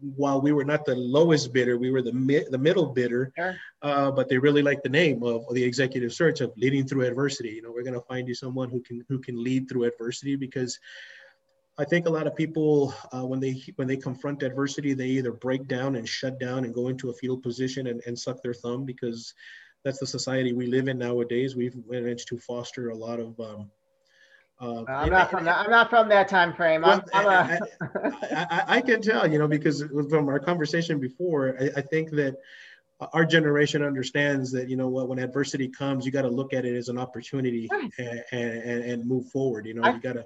while 0.00 0.40
we 0.40 0.52
were 0.52 0.64
not 0.64 0.84
the 0.84 0.94
lowest 0.94 1.52
bidder, 1.52 1.78
we 1.78 1.90
were 1.90 2.02
the 2.02 2.12
mi- 2.12 2.46
the 2.50 2.58
middle 2.58 2.86
bidder. 2.86 3.32
Sure. 3.36 3.56
Uh, 3.82 4.10
but 4.10 4.28
they 4.28 4.38
really 4.38 4.62
like 4.62 4.82
the 4.82 4.88
name 4.88 5.22
of, 5.22 5.42
the 5.52 5.62
executive 5.62 6.12
search 6.12 6.40
of 6.40 6.52
leading 6.56 6.86
through 6.86 7.06
adversity. 7.06 7.50
You 7.50 7.62
know, 7.62 7.72
we're 7.72 7.82
going 7.82 7.94
to 7.94 8.06
find 8.06 8.26
you 8.28 8.34
someone 8.34 8.70
who 8.70 8.80
can 8.80 9.04
who 9.08 9.18
can 9.18 9.42
lead 9.42 9.68
through 9.68 9.84
adversity 9.84 10.36
because 10.36 10.78
I 11.78 11.84
think 11.84 12.06
a 12.06 12.10
lot 12.10 12.26
of 12.26 12.34
people 12.34 12.94
uh, 13.12 13.26
when 13.26 13.40
they 13.40 13.62
when 13.76 13.88
they 13.88 13.96
confront 13.96 14.42
adversity, 14.42 14.94
they 14.94 15.08
either 15.08 15.32
break 15.32 15.68
down 15.68 15.96
and 15.96 16.08
shut 16.08 16.40
down 16.40 16.64
and 16.64 16.74
go 16.74 16.88
into 16.88 17.10
a 17.10 17.14
fetal 17.14 17.38
position 17.38 17.86
and, 17.88 18.02
and 18.06 18.18
suck 18.18 18.42
their 18.42 18.54
thumb 18.54 18.84
because 18.84 19.34
that's 19.84 19.98
the 19.98 20.06
society 20.06 20.52
we 20.52 20.66
live 20.66 20.88
in 20.88 20.98
nowadays. 20.98 21.54
We've 21.54 21.76
managed 21.86 22.28
to 22.28 22.38
foster 22.38 22.90
a 22.90 22.96
lot 22.96 23.20
of. 23.20 23.38
Um, 23.38 23.70
uh, 24.60 24.84
I'm 24.88 25.10
not 25.10 25.30
from 25.30 25.44
that. 25.44 25.58
I'm 25.58 25.70
not 25.70 25.90
from 25.90 26.08
that 26.08 26.28
time 26.28 26.54
frame. 26.54 26.84
I'm, 26.84 27.02
I'm 27.12 27.26
a... 27.26 27.60
I, 27.80 28.46
I, 28.50 28.64
I, 28.76 28.80
can 28.80 29.02
tell, 29.02 29.30
you 29.30 29.38
know, 29.38 29.48
because 29.48 29.82
from 30.08 30.28
our 30.28 30.38
conversation 30.38 30.98
before, 30.98 31.56
I, 31.60 31.70
I 31.76 31.80
think 31.82 32.10
that 32.12 32.36
our 33.00 33.24
generation 33.24 33.82
understands 33.82 34.50
that 34.52 34.68
you 34.68 34.76
know 34.76 34.88
what 34.88 35.08
when 35.08 35.18
adversity 35.18 35.68
comes 35.68 36.06
you 36.06 36.12
got 36.12 36.22
to 36.22 36.28
look 36.28 36.52
at 36.52 36.64
it 36.64 36.76
as 36.76 36.88
an 36.88 36.98
opportunity 36.98 37.68
and, 37.98 38.24
and, 38.32 38.84
and 38.84 39.06
move 39.06 39.28
forward 39.28 39.66
you 39.66 39.74
know 39.74 39.82
I, 39.82 39.92
you 39.92 40.00
got 40.00 40.14
to 40.14 40.24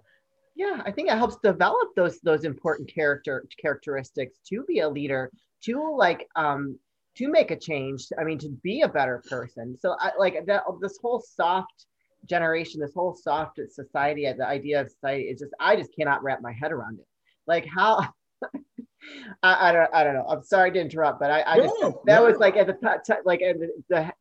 yeah 0.54 0.80
i 0.84 0.92
think 0.92 1.08
it 1.08 1.16
helps 1.16 1.37
develop 1.42 1.88
those 1.96 2.20
those 2.20 2.44
important 2.44 2.92
character 2.92 3.44
characteristics 3.60 4.38
to 4.49 4.62
be 4.64 4.80
a 4.80 4.88
leader 4.88 5.30
to 5.64 5.96
like 5.96 6.28
um 6.37 6.78
to 7.16 7.28
make 7.28 7.50
a 7.50 7.56
change 7.56 8.06
i 8.18 8.25
mean 8.25 8.38
to 8.38 8.49
be 8.62 8.82
a 8.82 8.88
better 8.88 9.22
person 9.28 9.76
so 9.80 9.96
i 9.99 10.12
like 10.18 10.46
that 10.46 10.62
this 10.80 10.99
whole 11.02 11.20
soft 11.20 11.87
generation 12.27 12.81
this 12.81 12.95
whole 12.95 13.15
soft 13.15 13.61
society 13.71 14.31
the 14.33 14.47
idea 14.47 14.81
of 14.81 14.91
society 14.91 15.25
is 15.25 15.41
just 15.41 15.53
i 15.59 15.75
just 15.75 15.95
cannot 15.95 16.23
wrap 16.23 16.41
my 16.43 16.53
head 16.53 16.73
around 16.73 16.99
it 16.99 17.07
like 17.47 17.67
how 17.67 18.07
I, 19.43 19.71
I, 19.71 19.73
don't 19.73 19.95
I 19.95 20.05
don't 20.05 20.15
know. 20.15 20.27
I'm 20.29 20.43
sorry 20.43 20.71
to 20.73 20.81
interrupt, 20.81 21.21
but 21.21 21.31
I, 21.31 21.43
I 21.47 21.57
just, 21.59 21.75
that 21.81 22.21
no. 22.21 22.25
was 22.25 22.37
like 22.37 22.57
at 22.57 22.67
the 22.67 22.75
top, 22.75 23.00
like 23.25 23.41
at 23.43 23.59
the, 23.59 23.71
the, 23.89 24.12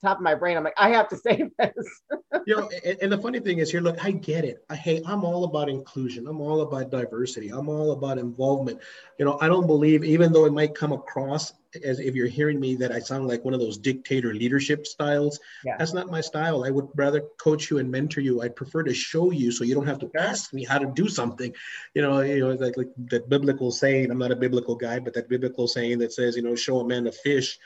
the, 0.00 0.06
top 0.06 0.18
of 0.18 0.22
my 0.22 0.34
brain. 0.34 0.56
I'm 0.56 0.64
like, 0.64 0.74
I 0.78 0.90
have 0.90 1.08
to 1.08 1.16
say 1.16 1.50
this. 1.58 2.02
you 2.46 2.56
know, 2.56 2.70
and, 2.84 2.98
and, 3.02 3.12
the 3.12 3.18
funny 3.18 3.40
thing 3.40 3.58
is 3.58 3.70
here, 3.70 3.80
look, 3.80 4.04
I 4.04 4.10
get 4.10 4.44
it. 4.44 4.64
I 4.70 4.76
hey, 4.76 5.02
I'm 5.06 5.24
all 5.24 5.44
about 5.44 5.68
inclusion. 5.68 6.26
I'm 6.26 6.40
all 6.40 6.62
about 6.62 6.90
diversity. 6.90 7.50
I'm 7.50 7.68
all 7.68 7.92
about 7.92 8.18
involvement. 8.18 8.80
You 9.18 9.24
know, 9.24 9.38
I 9.40 9.48
don't 9.48 9.66
believe, 9.66 10.04
even 10.04 10.32
though 10.32 10.44
it 10.44 10.52
might 10.52 10.74
come 10.74 10.92
across 10.92 11.52
as 11.84 12.00
if 12.00 12.14
you're 12.14 12.26
hearing 12.26 12.60
me 12.60 12.76
that 12.76 12.92
I 12.92 12.98
sound 12.98 13.26
like 13.26 13.44
one 13.44 13.54
of 13.54 13.60
those 13.60 13.78
dictator 13.78 14.34
leadership 14.34 14.86
styles. 14.86 15.40
Yeah. 15.64 15.76
That's 15.78 15.92
not 15.92 16.10
my 16.10 16.20
style. 16.20 16.64
I 16.64 16.70
would 16.70 16.88
rather 16.94 17.22
coach 17.38 17.70
you 17.70 17.78
and 17.78 17.90
mentor 17.90 18.20
you. 18.20 18.42
I'd 18.42 18.56
prefer 18.56 18.82
to 18.84 18.94
show 18.94 19.30
you 19.30 19.50
so 19.50 19.64
you 19.64 19.74
don't 19.74 19.86
have 19.86 19.98
to 20.00 20.10
ask 20.16 20.52
me 20.52 20.64
how 20.64 20.78
to 20.78 20.86
do 20.86 21.08
something. 21.08 21.54
You 21.94 22.02
know, 22.02 22.20
you 22.20 22.40
know, 22.40 22.52
like, 22.54 22.76
like 22.76 22.90
that 23.10 23.28
biblical 23.28 23.70
saying, 23.70 24.10
I'm 24.10 24.18
not 24.18 24.32
a 24.32 24.36
biblical 24.36 24.76
guy, 24.76 24.98
but 24.98 25.14
that 25.14 25.28
biblical 25.28 25.68
saying 25.68 25.98
that 25.98 26.12
says, 26.12 26.36
you 26.36 26.42
know, 26.42 26.54
show 26.54 26.80
a 26.80 26.86
man 26.86 27.06
a 27.06 27.12
fish. 27.12 27.58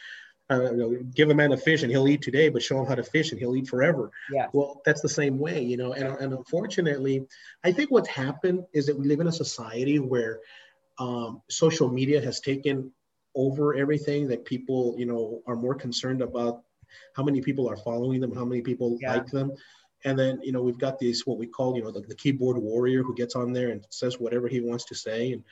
Uh, 0.50 0.73
you 0.73 0.76
know, 0.76 0.99
give 1.14 1.30
a 1.30 1.35
man 1.35 1.52
a 1.52 1.57
fish 1.57 1.83
and 1.83 1.92
he'll 1.92 2.09
eat 2.09 2.23
today, 2.23 2.49
but 2.49 2.62
show 2.62 2.80
him 2.80 2.87
how 2.87 2.95
to 2.97 3.04
fish 3.04 3.30
and 3.30 3.38
he'll 3.38 3.54
eat 3.54 3.69
forever. 3.69 4.11
Yeah. 4.33 4.47
Well, 4.52 4.83
that's 4.85 5.00
the 5.00 5.09
same 5.09 5.38
way, 5.38 5.62
you 5.62 5.76
know. 5.76 5.92
And, 5.92 6.09
and 6.19 6.33
unfortunately, 6.33 7.25
I 7.62 7.71
think 7.71 7.90
what's 7.90 8.09
happened 8.09 8.64
is 8.73 8.87
that 8.87 8.99
we 8.99 9.07
live 9.07 9.21
in 9.21 9.28
a 9.28 9.33
society 9.33 10.00
where 10.00 10.40
um, 10.99 11.40
social 11.49 11.88
media 11.88 12.21
has 12.21 12.40
taken 12.40 12.92
over 13.35 13.75
everything 13.75 14.28
that 14.28 14.45
people 14.45 14.95
you 14.99 15.07
know 15.07 15.40
are 15.47 15.57
more 15.57 15.75
concerned 15.75 16.21
about 16.21 16.62
how 17.14 17.23
many 17.23 17.40
people 17.40 17.69
are 17.69 17.76
following 17.76 18.21
them 18.21 18.35
how 18.35 18.45
many 18.45 18.61
people 18.61 18.99
yeah. 19.00 19.14
like 19.14 19.26
them 19.28 19.52
and 20.05 20.18
then 20.18 20.40
you 20.42 20.53
know 20.53 20.62
we've 20.62 20.79
got 20.79 20.98
these 20.98 21.27
what 21.27 21.38
we 21.38 21.46
call 21.46 21.77
you 21.77 21.83
know 21.83 21.90
the, 21.90 22.01
the, 22.01 22.14
keyboard 22.14 22.59
warrior 22.59 23.03
who 23.03 23.14
gets 23.14 23.37
on 23.37 23.53
there 23.53 23.70
and 23.70 23.87
says 23.90 24.18
whatever 24.18 24.48
he 24.48 24.61
wants 24.61 24.85
to 24.85 24.94
say 24.94 25.33
and 25.33 25.44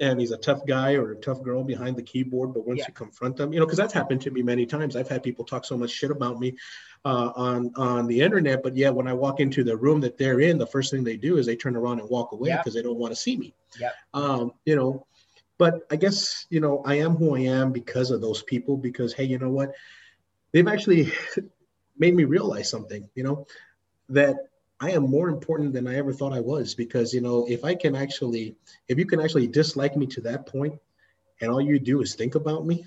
and 0.00 0.18
he's 0.18 0.32
a 0.32 0.36
tough 0.36 0.64
guy 0.66 0.94
or 0.94 1.12
a 1.12 1.16
tough 1.16 1.42
girl 1.42 1.62
behind 1.62 1.96
the 1.96 2.02
keyboard 2.02 2.52
but 2.54 2.66
once 2.66 2.78
yeah. 2.78 2.86
you 2.88 2.94
confront 2.94 3.36
them 3.36 3.52
you 3.52 3.60
know 3.60 3.66
because 3.66 3.78
that's 3.78 3.92
happened 3.92 4.20
to 4.20 4.30
me 4.30 4.42
many 4.42 4.66
times 4.66 4.96
i've 4.96 5.08
had 5.08 5.22
people 5.22 5.44
talk 5.44 5.64
so 5.64 5.76
much 5.76 5.90
shit 5.90 6.10
about 6.10 6.38
me 6.40 6.56
uh, 7.04 7.30
on 7.36 7.70
on 7.76 8.06
the 8.06 8.20
internet 8.20 8.62
but 8.62 8.76
yeah 8.76 8.90
when 8.90 9.06
i 9.06 9.12
walk 9.12 9.40
into 9.40 9.62
the 9.62 9.76
room 9.76 10.00
that 10.00 10.18
they're 10.18 10.40
in 10.40 10.58
the 10.58 10.66
first 10.66 10.90
thing 10.90 11.04
they 11.04 11.16
do 11.16 11.36
is 11.36 11.46
they 11.46 11.56
turn 11.56 11.76
around 11.76 12.00
and 12.00 12.08
walk 12.08 12.32
away 12.32 12.50
because 12.50 12.74
yeah. 12.74 12.82
they 12.82 12.88
don't 12.88 12.98
want 12.98 13.12
to 13.12 13.20
see 13.20 13.36
me 13.36 13.54
yeah 13.78 13.90
um, 14.14 14.52
you 14.64 14.76
know 14.76 15.06
but 15.60 15.82
I 15.90 15.96
guess, 15.96 16.46
you 16.48 16.58
know, 16.58 16.82
I 16.86 17.00
am 17.00 17.16
who 17.16 17.36
I 17.36 17.40
am 17.40 17.70
because 17.70 18.10
of 18.10 18.22
those 18.22 18.42
people, 18.42 18.78
because, 18.78 19.12
hey, 19.12 19.24
you 19.24 19.38
know 19.38 19.50
what? 19.50 19.74
They've 20.52 20.66
actually 20.66 21.12
made 21.98 22.14
me 22.14 22.24
realize 22.24 22.70
something, 22.70 23.10
you 23.14 23.22
know, 23.22 23.46
that 24.08 24.36
I 24.80 24.92
am 24.92 25.10
more 25.10 25.28
important 25.28 25.72
than 25.72 25.86
I 25.86 25.96
ever 25.96 26.12
thought 26.12 26.32
I 26.32 26.40
was. 26.40 26.74
Because, 26.74 27.12
you 27.12 27.20
know, 27.20 27.46
if 27.48 27.64
I 27.64 27.74
can 27.74 27.94
actually, 27.94 28.56
if 28.88 28.98
you 28.98 29.06
can 29.06 29.20
actually 29.20 29.46
dislike 29.46 29.96
me 29.96 30.06
to 30.06 30.20
that 30.22 30.46
point 30.46 30.74
and 31.40 31.50
all 31.50 31.60
you 31.60 31.78
do 31.78 32.00
is 32.00 32.14
think 32.14 32.34
about 32.34 32.66
me, 32.66 32.84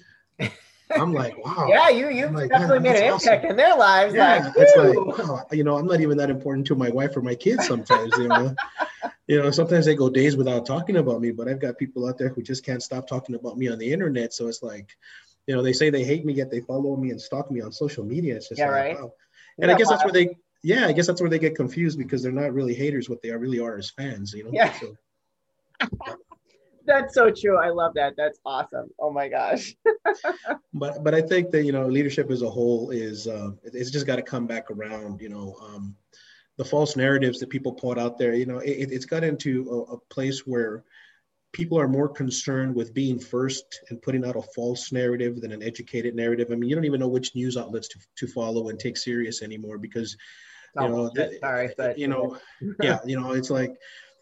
I'm 0.95 1.13
like, 1.13 1.37
wow. 1.43 1.67
yeah, 1.69 1.89
you 1.89 2.09
you 2.09 2.27
like, 2.27 2.49
definitely 2.49 2.79
made 2.79 3.03
an 3.03 3.13
awesome. 3.13 3.33
impact 3.33 3.51
in 3.51 3.57
their 3.57 3.75
lives. 3.75 4.13
Yeah, 4.13 4.45
like, 4.45 4.53
it's 4.57 4.75
like, 4.75 5.19
wow, 5.19 5.45
you 5.51 5.63
know, 5.63 5.77
I'm 5.77 5.85
not 5.85 6.01
even 6.01 6.17
that 6.17 6.29
important 6.29 6.67
to 6.67 6.75
my 6.75 6.89
wife 6.89 7.15
or 7.15 7.21
my 7.21 7.35
kids 7.35 7.67
sometimes, 7.67 8.15
you 8.17 8.27
know 8.27 8.55
you 9.27 9.41
know, 9.41 9.51
sometimes 9.51 9.85
they 9.85 9.95
go 9.95 10.09
days 10.09 10.35
without 10.35 10.65
talking 10.65 10.97
about 10.97 11.21
me, 11.21 11.31
but 11.31 11.47
I've 11.47 11.59
got 11.59 11.77
people 11.77 12.07
out 12.07 12.17
there 12.17 12.29
who 12.29 12.41
just 12.41 12.65
can't 12.65 12.83
stop 12.83 13.07
talking 13.07 13.35
about 13.35 13.57
me 13.57 13.69
on 13.69 13.77
the 13.77 13.91
internet. 13.91 14.33
So 14.33 14.47
it's 14.47 14.61
like, 14.61 14.97
you 15.47 15.55
know, 15.55 15.61
they 15.61 15.73
say 15.73 15.89
they 15.89 16.03
hate 16.03 16.25
me, 16.25 16.33
yet 16.33 16.51
they 16.51 16.59
follow 16.61 16.95
me 16.95 17.11
and 17.11 17.21
stalk 17.21 17.49
me 17.49 17.61
on 17.61 17.71
social 17.71 18.03
media. 18.03 18.35
It's 18.35 18.49
just 18.49 18.59
yeah, 18.59 18.69
like, 18.69 18.75
right. 18.75 18.99
wow. 18.99 19.13
And 19.59 19.71
I 19.71 19.77
guess 19.77 19.89
that's 19.89 20.03
where 20.03 20.13
they, 20.13 20.37
yeah, 20.63 20.87
I 20.87 20.93
guess 20.93 21.07
that's 21.07 21.21
where 21.21 21.29
they 21.29 21.39
get 21.39 21.55
confused 21.55 21.97
because 21.97 22.23
they're 22.23 22.31
not 22.31 22.53
really 22.53 22.73
haters. 22.73 23.09
What 23.09 23.21
they 23.21 23.29
are 23.29 23.39
really 23.39 23.59
are 23.59 23.77
is 23.77 23.91
fans, 23.91 24.33
you 24.33 24.45
know? 24.45 24.51
Yeah. 24.53 24.73
So, 24.79 24.95
that's 26.85 27.13
so 27.13 27.29
true. 27.29 27.57
I 27.57 27.69
love 27.69 27.93
that. 27.95 28.13
That's 28.15 28.39
awesome. 28.45 28.89
Oh 28.99 29.11
my 29.11 29.27
gosh. 29.27 29.75
but 30.73 31.03
but 31.03 31.13
I 31.13 31.21
think 31.21 31.51
that 31.51 31.65
you 31.65 31.73
know 31.73 31.87
leadership 31.87 32.31
as 32.31 32.41
a 32.41 32.49
whole 32.49 32.91
is 32.91 33.27
uh, 33.27 33.51
it's 33.63 33.91
just 33.91 34.07
got 34.07 34.15
to 34.15 34.21
come 34.21 34.47
back 34.47 34.71
around. 34.71 35.21
You 35.21 35.29
know, 35.29 35.57
um, 35.61 35.95
the 36.57 36.65
false 36.65 36.95
narratives 36.95 37.39
that 37.39 37.49
people 37.49 37.73
put 37.73 37.99
out 37.99 38.17
there, 38.17 38.33
you 38.33 38.45
know, 38.45 38.59
it, 38.59 38.91
it's 38.91 39.05
got 39.05 39.23
into 39.23 39.85
a, 39.89 39.93
a, 39.93 39.97
place 40.09 40.45
where 40.45 40.83
people 41.51 41.79
are 41.79 41.87
more 41.87 42.07
concerned 42.07 42.75
with 42.75 42.93
being 42.93 43.19
first 43.19 43.81
and 43.89 44.01
putting 44.01 44.23
out 44.25 44.35
a 44.35 44.41
false 44.41 44.91
narrative 44.91 45.41
than 45.41 45.51
an 45.51 45.63
educated 45.63 46.15
narrative. 46.15 46.49
I 46.51 46.55
mean, 46.55 46.69
you 46.69 46.75
don't 46.75 46.85
even 46.85 46.99
know 46.99 47.07
which 47.07 47.35
news 47.35 47.57
outlets 47.57 47.87
to, 47.89 47.99
to 48.17 48.27
follow 48.27 48.69
and 48.69 48.79
take 48.79 48.97
serious 48.97 49.41
anymore 49.41 49.77
because, 49.77 50.15
you 50.75 50.81
oh, 50.81 50.87
know, 50.87 51.11
the, 51.13 51.37
sorry, 51.39 51.73
but 51.77 51.97
you 51.97 52.07
know, 52.07 52.37
yeah, 52.81 52.99
you 53.05 53.19
know, 53.19 53.33
it's 53.33 53.49
like, 53.49 53.75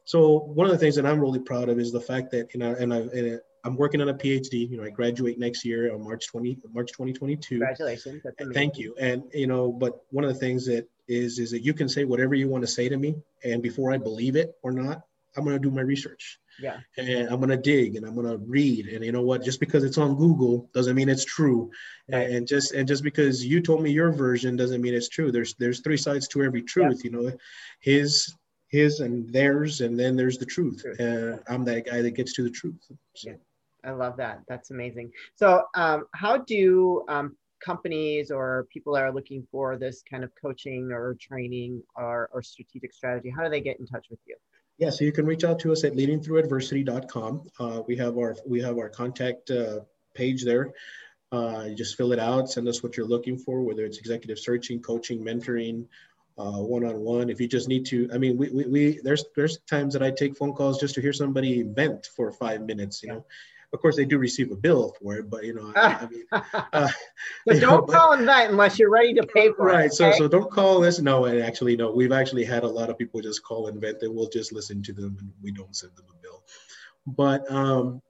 so 0.05 0.39
one 0.39 0.67
of 0.67 0.73
the 0.73 0.77
things 0.77 0.95
that 0.95 1.05
I'm 1.05 1.19
really 1.19 1.39
proud 1.39 1.69
of 1.69 1.79
is 1.79 1.91
the 1.91 2.01
fact 2.01 2.31
that, 2.31 2.53
you 2.53 2.59
know, 2.59 2.75
and 2.77 2.93
I, 2.93 2.97
and 2.97 3.39
I'm 3.63 3.75
working 3.75 4.01
on 4.01 4.09
a 4.09 4.13
PhD. 4.13 4.69
You 4.69 4.77
know, 4.77 4.83
I 4.83 4.89
graduate 4.89 5.37
next 5.37 5.63
year 5.63 5.93
on 5.93 6.03
March 6.03 6.27
20, 6.27 6.57
March 6.73 6.91
2022. 6.91 7.59
Congratulations. 7.59 8.23
Thank 8.53 8.77
you. 8.77 8.95
And 8.99 9.23
you 9.33 9.47
know, 9.47 9.71
but 9.71 10.01
one 10.09 10.23
of 10.23 10.33
the 10.33 10.39
things 10.39 10.65
that 10.65 10.87
is 11.07 11.39
is 11.39 11.51
that 11.51 11.63
you 11.63 11.73
can 11.73 11.87
say 11.87 12.03
whatever 12.03 12.35
you 12.35 12.49
want 12.49 12.63
to 12.63 12.67
say 12.67 12.89
to 12.89 12.97
me, 12.97 13.15
and 13.43 13.61
before 13.61 13.91
I 13.93 13.97
believe 13.97 14.35
it 14.35 14.55
or 14.63 14.71
not, 14.71 15.01
I'm 15.35 15.43
going 15.43 15.55
to 15.55 15.59
do 15.59 15.73
my 15.73 15.81
research. 15.81 16.39
Yeah. 16.59 16.79
And 16.97 17.29
I'm 17.29 17.37
going 17.37 17.49
to 17.49 17.57
dig 17.57 17.95
and 17.95 18.05
I'm 18.05 18.15
going 18.15 18.27
to 18.27 18.37
read. 18.37 18.87
And 18.87 19.03
you 19.03 19.11
know 19.11 19.21
what? 19.21 19.43
Just 19.43 19.59
because 19.59 19.83
it's 19.83 19.97
on 19.97 20.15
Google 20.15 20.69
doesn't 20.73 20.95
mean 20.95 21.09
it's 21.09 21.25
true. 21.25 21.71
Right. 22.11 22.29
And 22.29 22.47
just 22.47 22.73
and 22.73 22.87
just 22.87 23.03
because 23.03 23.45
you 23.45 23.61
told 23.61 23.81
me 23.81 23.91
your 23.91 24.11
version 24.11 24.55
doesn't 24.55 24.81
mean 24.81 24.93
it's 24.93 25.09
true. 25.09 25.31
There's 25.31 25.55
there's 25.55 25.81
three 25.81 25.97
sides 25.97 26.27
to 26.29 26.43
every 26.43 26.61
truth. 26.61 27.01
Yeah. 27.03 27.11
You 27.11 27.17
know, 27.17 27.37
his 27.79 28.33
his 28.67 29.01
and 29.01 29.31
theirs, 29.31 29.81
and 29.81 29.99
then 29.99 30.15
there's 30.15 30.37
the 30.37 30.45
truth. 30.45 30.85
And 30.99 31.39
I'm 31.47 31.65
that 31.65 31.85
guy 31.85 32.01
that 32.01 32.11
gets 32.11 32.33
to 32.33 32.43
the 32.43 32.49
truth. 32.49 32.81
So. 33.15 33.29
Yeah. 33.31 33.35
I 33.83 33.91
love 33.91 34.15
that. 34.17 34.41
That's 34.47 34.69
amazing. 34.69 35.11
So, 35.35 35.63
um, 35.73 36.05
how 36.13 36.37
do 36.37 37.03
um, 37.07 37.35
companies 37.61 38.31
or 38.31 38.67
people 38.71 38.93
that 38.93 39.03
are 39.03 39.13
looking 39.13 39.47
for 39.51 39.77
this 39.77 40.03
kind 40.09 40.23
of 40.23 40.31
coaching 40.39 40.91
or 40.91 41.15
training 41.19 41.81
or, 41.95 42.29
or 42.33 42.41
strategic 42.41 42.93
strategy, 42.93 43.29
how 43.29 43.43
do 43.43 43.49
they 43.49 43.61
get 43.61 43.79
in 43.79 43.85
touch 43.85 44.07
with 44.09 44.19
you? 44.25 44.35
Yeah, 44.81 44.89
so 44.89 45.05
you 45.05 45.11
can 45.11 45.27
reach 45.27 45.43
out 45.43 45.59
to 45.59 45.71
us 45.71 45.83
at 45.83 45.93
leadingthrough.adversity.com. 45.93 47.49
Uh, 47.59 47.83
we 47.87 47.95
have 47.97 48.17
our 48.17 48.35
we 48.47 48.61
have 48.61 48.79
our 48.79 48.89
contact 48.89 49.51
uh, 49.51 49.81
page 50.15 50.43
there. 50.43 50.73
Uh, 51.31 51.69
just 51.69 51.95
fill 51.95 52.13
it 52.13 52.19
out, 52.19 52.49
send 52.49 52.67
us 52.67 52.81
what 52.81 52.97
you're 52.97 53.05
looking 53.05 53.37
for, 53.37 53.61
whether 53.61 53.85
it's 53.85 53.99
executive 53.99 54.39
searching, 54.39 54.81
coaching, 54.81 55.23
mentoring, 55.23 55.85
one 56.35 56.83
on 56.83 56.99
one. 56.99 57.29
If 57.29 57.39
you 57.39 57.47
just 57.47 57.67
need 57.67 57.85
to, 57.85 58.09
I 58.11 58.17
mean, 58.17 58.37
we, 58.37 58.49
we, 58.49 58.65
we 58.65 58.99
there's 59.03 59.23
there's 59.35 59.59
times 59.69 59.93
that 59.93 60.01
I 60.01 60.09
take 60.09 60.35
phone 60.35 60.53
calls 60.53 60.79
just 60.79 60.95
to 60.95 61.01
hear 61.01 61.13
somebody 61.13 61.61
vent 61.61 62.07
for 62.15 62.31
five 62.31 62.61
minutes. 62.61 63.03
You 63.03 63.09
know, 63.09 63.25
of 63.73 63.79
course 63.79 63.95
they 63.95 64.05
do 64.05 64.17
receive 64.17 64.51
a 64.51 64.55
bill 64.55 64.95
for 65.01 65.15
it, 65.15 65.29
but 65.29 65.43
you 65.43 65.53
know, 65.53 65.71
I, 65.75 65.81
I 65.81 66.07
mean, 66.07 66.23
uh, 66.73 66.89
so 67.47 67.59
don't 67.59 67.61
know, 67.61 67.81
call 67.93 68.17
that 68.17 68.49
unless 68.49 68.77
you're 68.77 68.89
ready 68.89 69.13
to 69.13 69.23
pay 69.23 69.51
for 69.53 69.67
right, 69.67 69.73
it. 69.73 69.77
Right. 69.77 69.93
So 69.93 70.11
so 70.11 70.27
don't 70.27 70.51
call 70.51 70.83
us. 70.83 70.99
No, 70.99 71.25
and 71.25 71.41
actually 71.41 71.75
no, 71.77 71.91
we've 71.91 72.11
actually 72.11 72.43
had 72.43 72.63
a 72.63 72.67
lot 72.67 72.89
of 72.89 72.97
people 72.97 73.21
just 73.21 73.43
call 73.43 73.67
and 73.67 73.79
vent, 73.79 74.01
and 74.01 74.13
we'll 74.13 74.29
just 74.29 74.51
listen 74.51 74.83
to 74.83 74.93
them, 74.93 75.17
and 75.19 75.31
we 75.41 75.51
don't 75.51 75.75
send 75.75 75.95
them 75.95 76.05
a 76.09 76.21
bill. 76.21 76.43
But 77.07 77.49
um, 77.51 78.01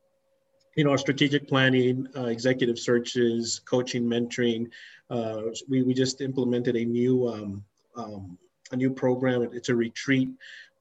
you 0.75 0.83
know, 0.83 0.91
our 0.91 0.97
strategic 0.97 1.47
planning, 1.47 2.07
uh, 2.15 2.25
executive 2.25 2.79
searches, 2.79 3.61
coaching, 3.65 4.05
mentoring. 4.05 4.67
Uh, 5.09 5.41
we, 5.69 5.83
we 5.83 5.93
just 5.93 6.21
implemented 6.21 6.75
a 6.75 6.85
new 6.85 7.27
um, 7.27 7.63
um, 7.95 8.37
a 8.71 8.75
new 8.75 8.89
program. 8.89 9.43
It's 9.53 9.69
a 9.69 9.75
retreat 9.75 10.29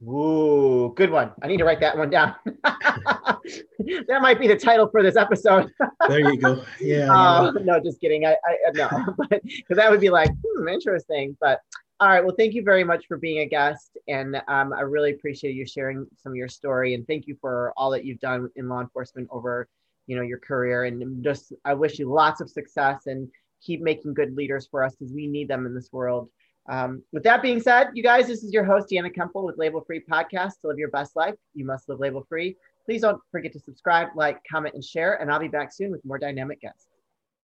Ooh, 0.04 0.94
good 0.96 1.10
one. 1.10 1.32
I 1.42 1.48
need 1.48 1.58
to 1.58 1.64
write 1.64 1.80
that 1.80 1.98
one 1.98 2.10
down. 2.10 2.36
that 2.46 4.20
might 4.22 4.40
be 4.40 4.48
the 4.48 4.58
title 4.58 4.88
for 4.90 5.02
this 5.02 5.16
episode. 5.16 5.72
there 6.08 6.20
you 6.20 6.38
go. 6.38 6.64
Yeah. 6.82 7.12
Uh, 7.12 7.52
no, 7.64 7.80
just 7.80 8.02
kidding. 8.02 8.26
I, 8.26 8.34
I 8.34 8.72
no, 8.74 8.90
but 9.18 9.42
because 9.44 9.78
that 9.78 9.90
would 9.90 10.02
be 10.02 10.10
like 10.10 10.30
hmm, 10.46 10.68
interesting. 10.68 11.38
But 11.40 11.62
all 12.00 12.10
right. 12.10 12.24
Well, 12.24 12.36
thank 12.38 12.54
you 12.54 12.62
very 12.62 12.84
much 12.84 13.06
for 13.08 13.18
being 13.18 13.40
a 13.40 13.46
guest, 13.46 13.98
and 14.10 14.36
um, 14.50 14.74
I 14.74 14.82
really 14.82 15.12
appreciate 15.12 15.56
you 15.56 15.66
sharing 15.66 16.06
some 16.18 16.34
of 16.34 16.36
your 16.36 16.50
story. 16.50 16.94
And 16.94 17.08
thank 17.08 17.26
you 17.26 17.38
for 17.40 17.74
all 17.78 17.90
that 17.92 18.04
you've 18.04 18.20
done 18.20 18.50
in 18.58 18.68
law 18.68 18.82
enforcement 18.82 19.30
over, 19.32 19.70
you 20.06 20.18
know, 20.18 20.22
your 20.22 20.40
career. 20.40 20.84
And 20.84 21.24
just 21.24 21.54
I 21.64 21.74
wish 21.74 21.98
you 21.98 22.12
lots 22.12 22.42
of 22.42 22.50
success 22.50 23.08
and 23.08 23.30
keep 23.62 23.82
making 23.82 24.14
good 24.14 24.36
leaders 24.36 24.68
for 24.70 24.84
us 24.84 24.94
because 24.94 25.14
we 25.14 25.26
need 25.26 25.48
them 25.48 25.66
in 25.66 25.74
this 25.74 25.90
world. 25.94 26.30
Um, 26.68 27.02
with 27.14 27.24
that 27.24 27.42
being 27.42 27.62
said, 27.62 27.92
you 27.94 28.04
guys, 28.04 28.28
this 28.28 28.44
is 28.44 28.52
your 28.52 28.66
host, 28.66 28.90
Deanna 28.90 29.14
Kemple 29.16 29.46
with 29.46 29.58
Label 29.58 29.82
Free 29.82 30.02
Podcast. 30.02 30.62
To 30.62 30.68
live 30.68 30.80
your 30.80 30.90
best 30.90 31.16
life, 31.16 31.36
you 31.54 31.66
must 31.66 31.88
live 31.88 32.00
label 32.00 32.26
free. 32.28 32.58
Please 32.86 33.02
don't 33.02 33.22
forget 33.32 33.54
to 33.54 33.60
subscribe, 33.60 34.10
like, 34.16 34.42
comment, 34.50 34.76
and 34.76 34.84
share. 34.84 35.22
And 35.22 35.32
I'll 35.32 35.40
be 35.40 35.48
back 35.48 35.72
soon 35.72 35.92
with 35.92 36.04
more 36.04 36.20
dynamic 36.20 36.60
guests. 36.60 36.88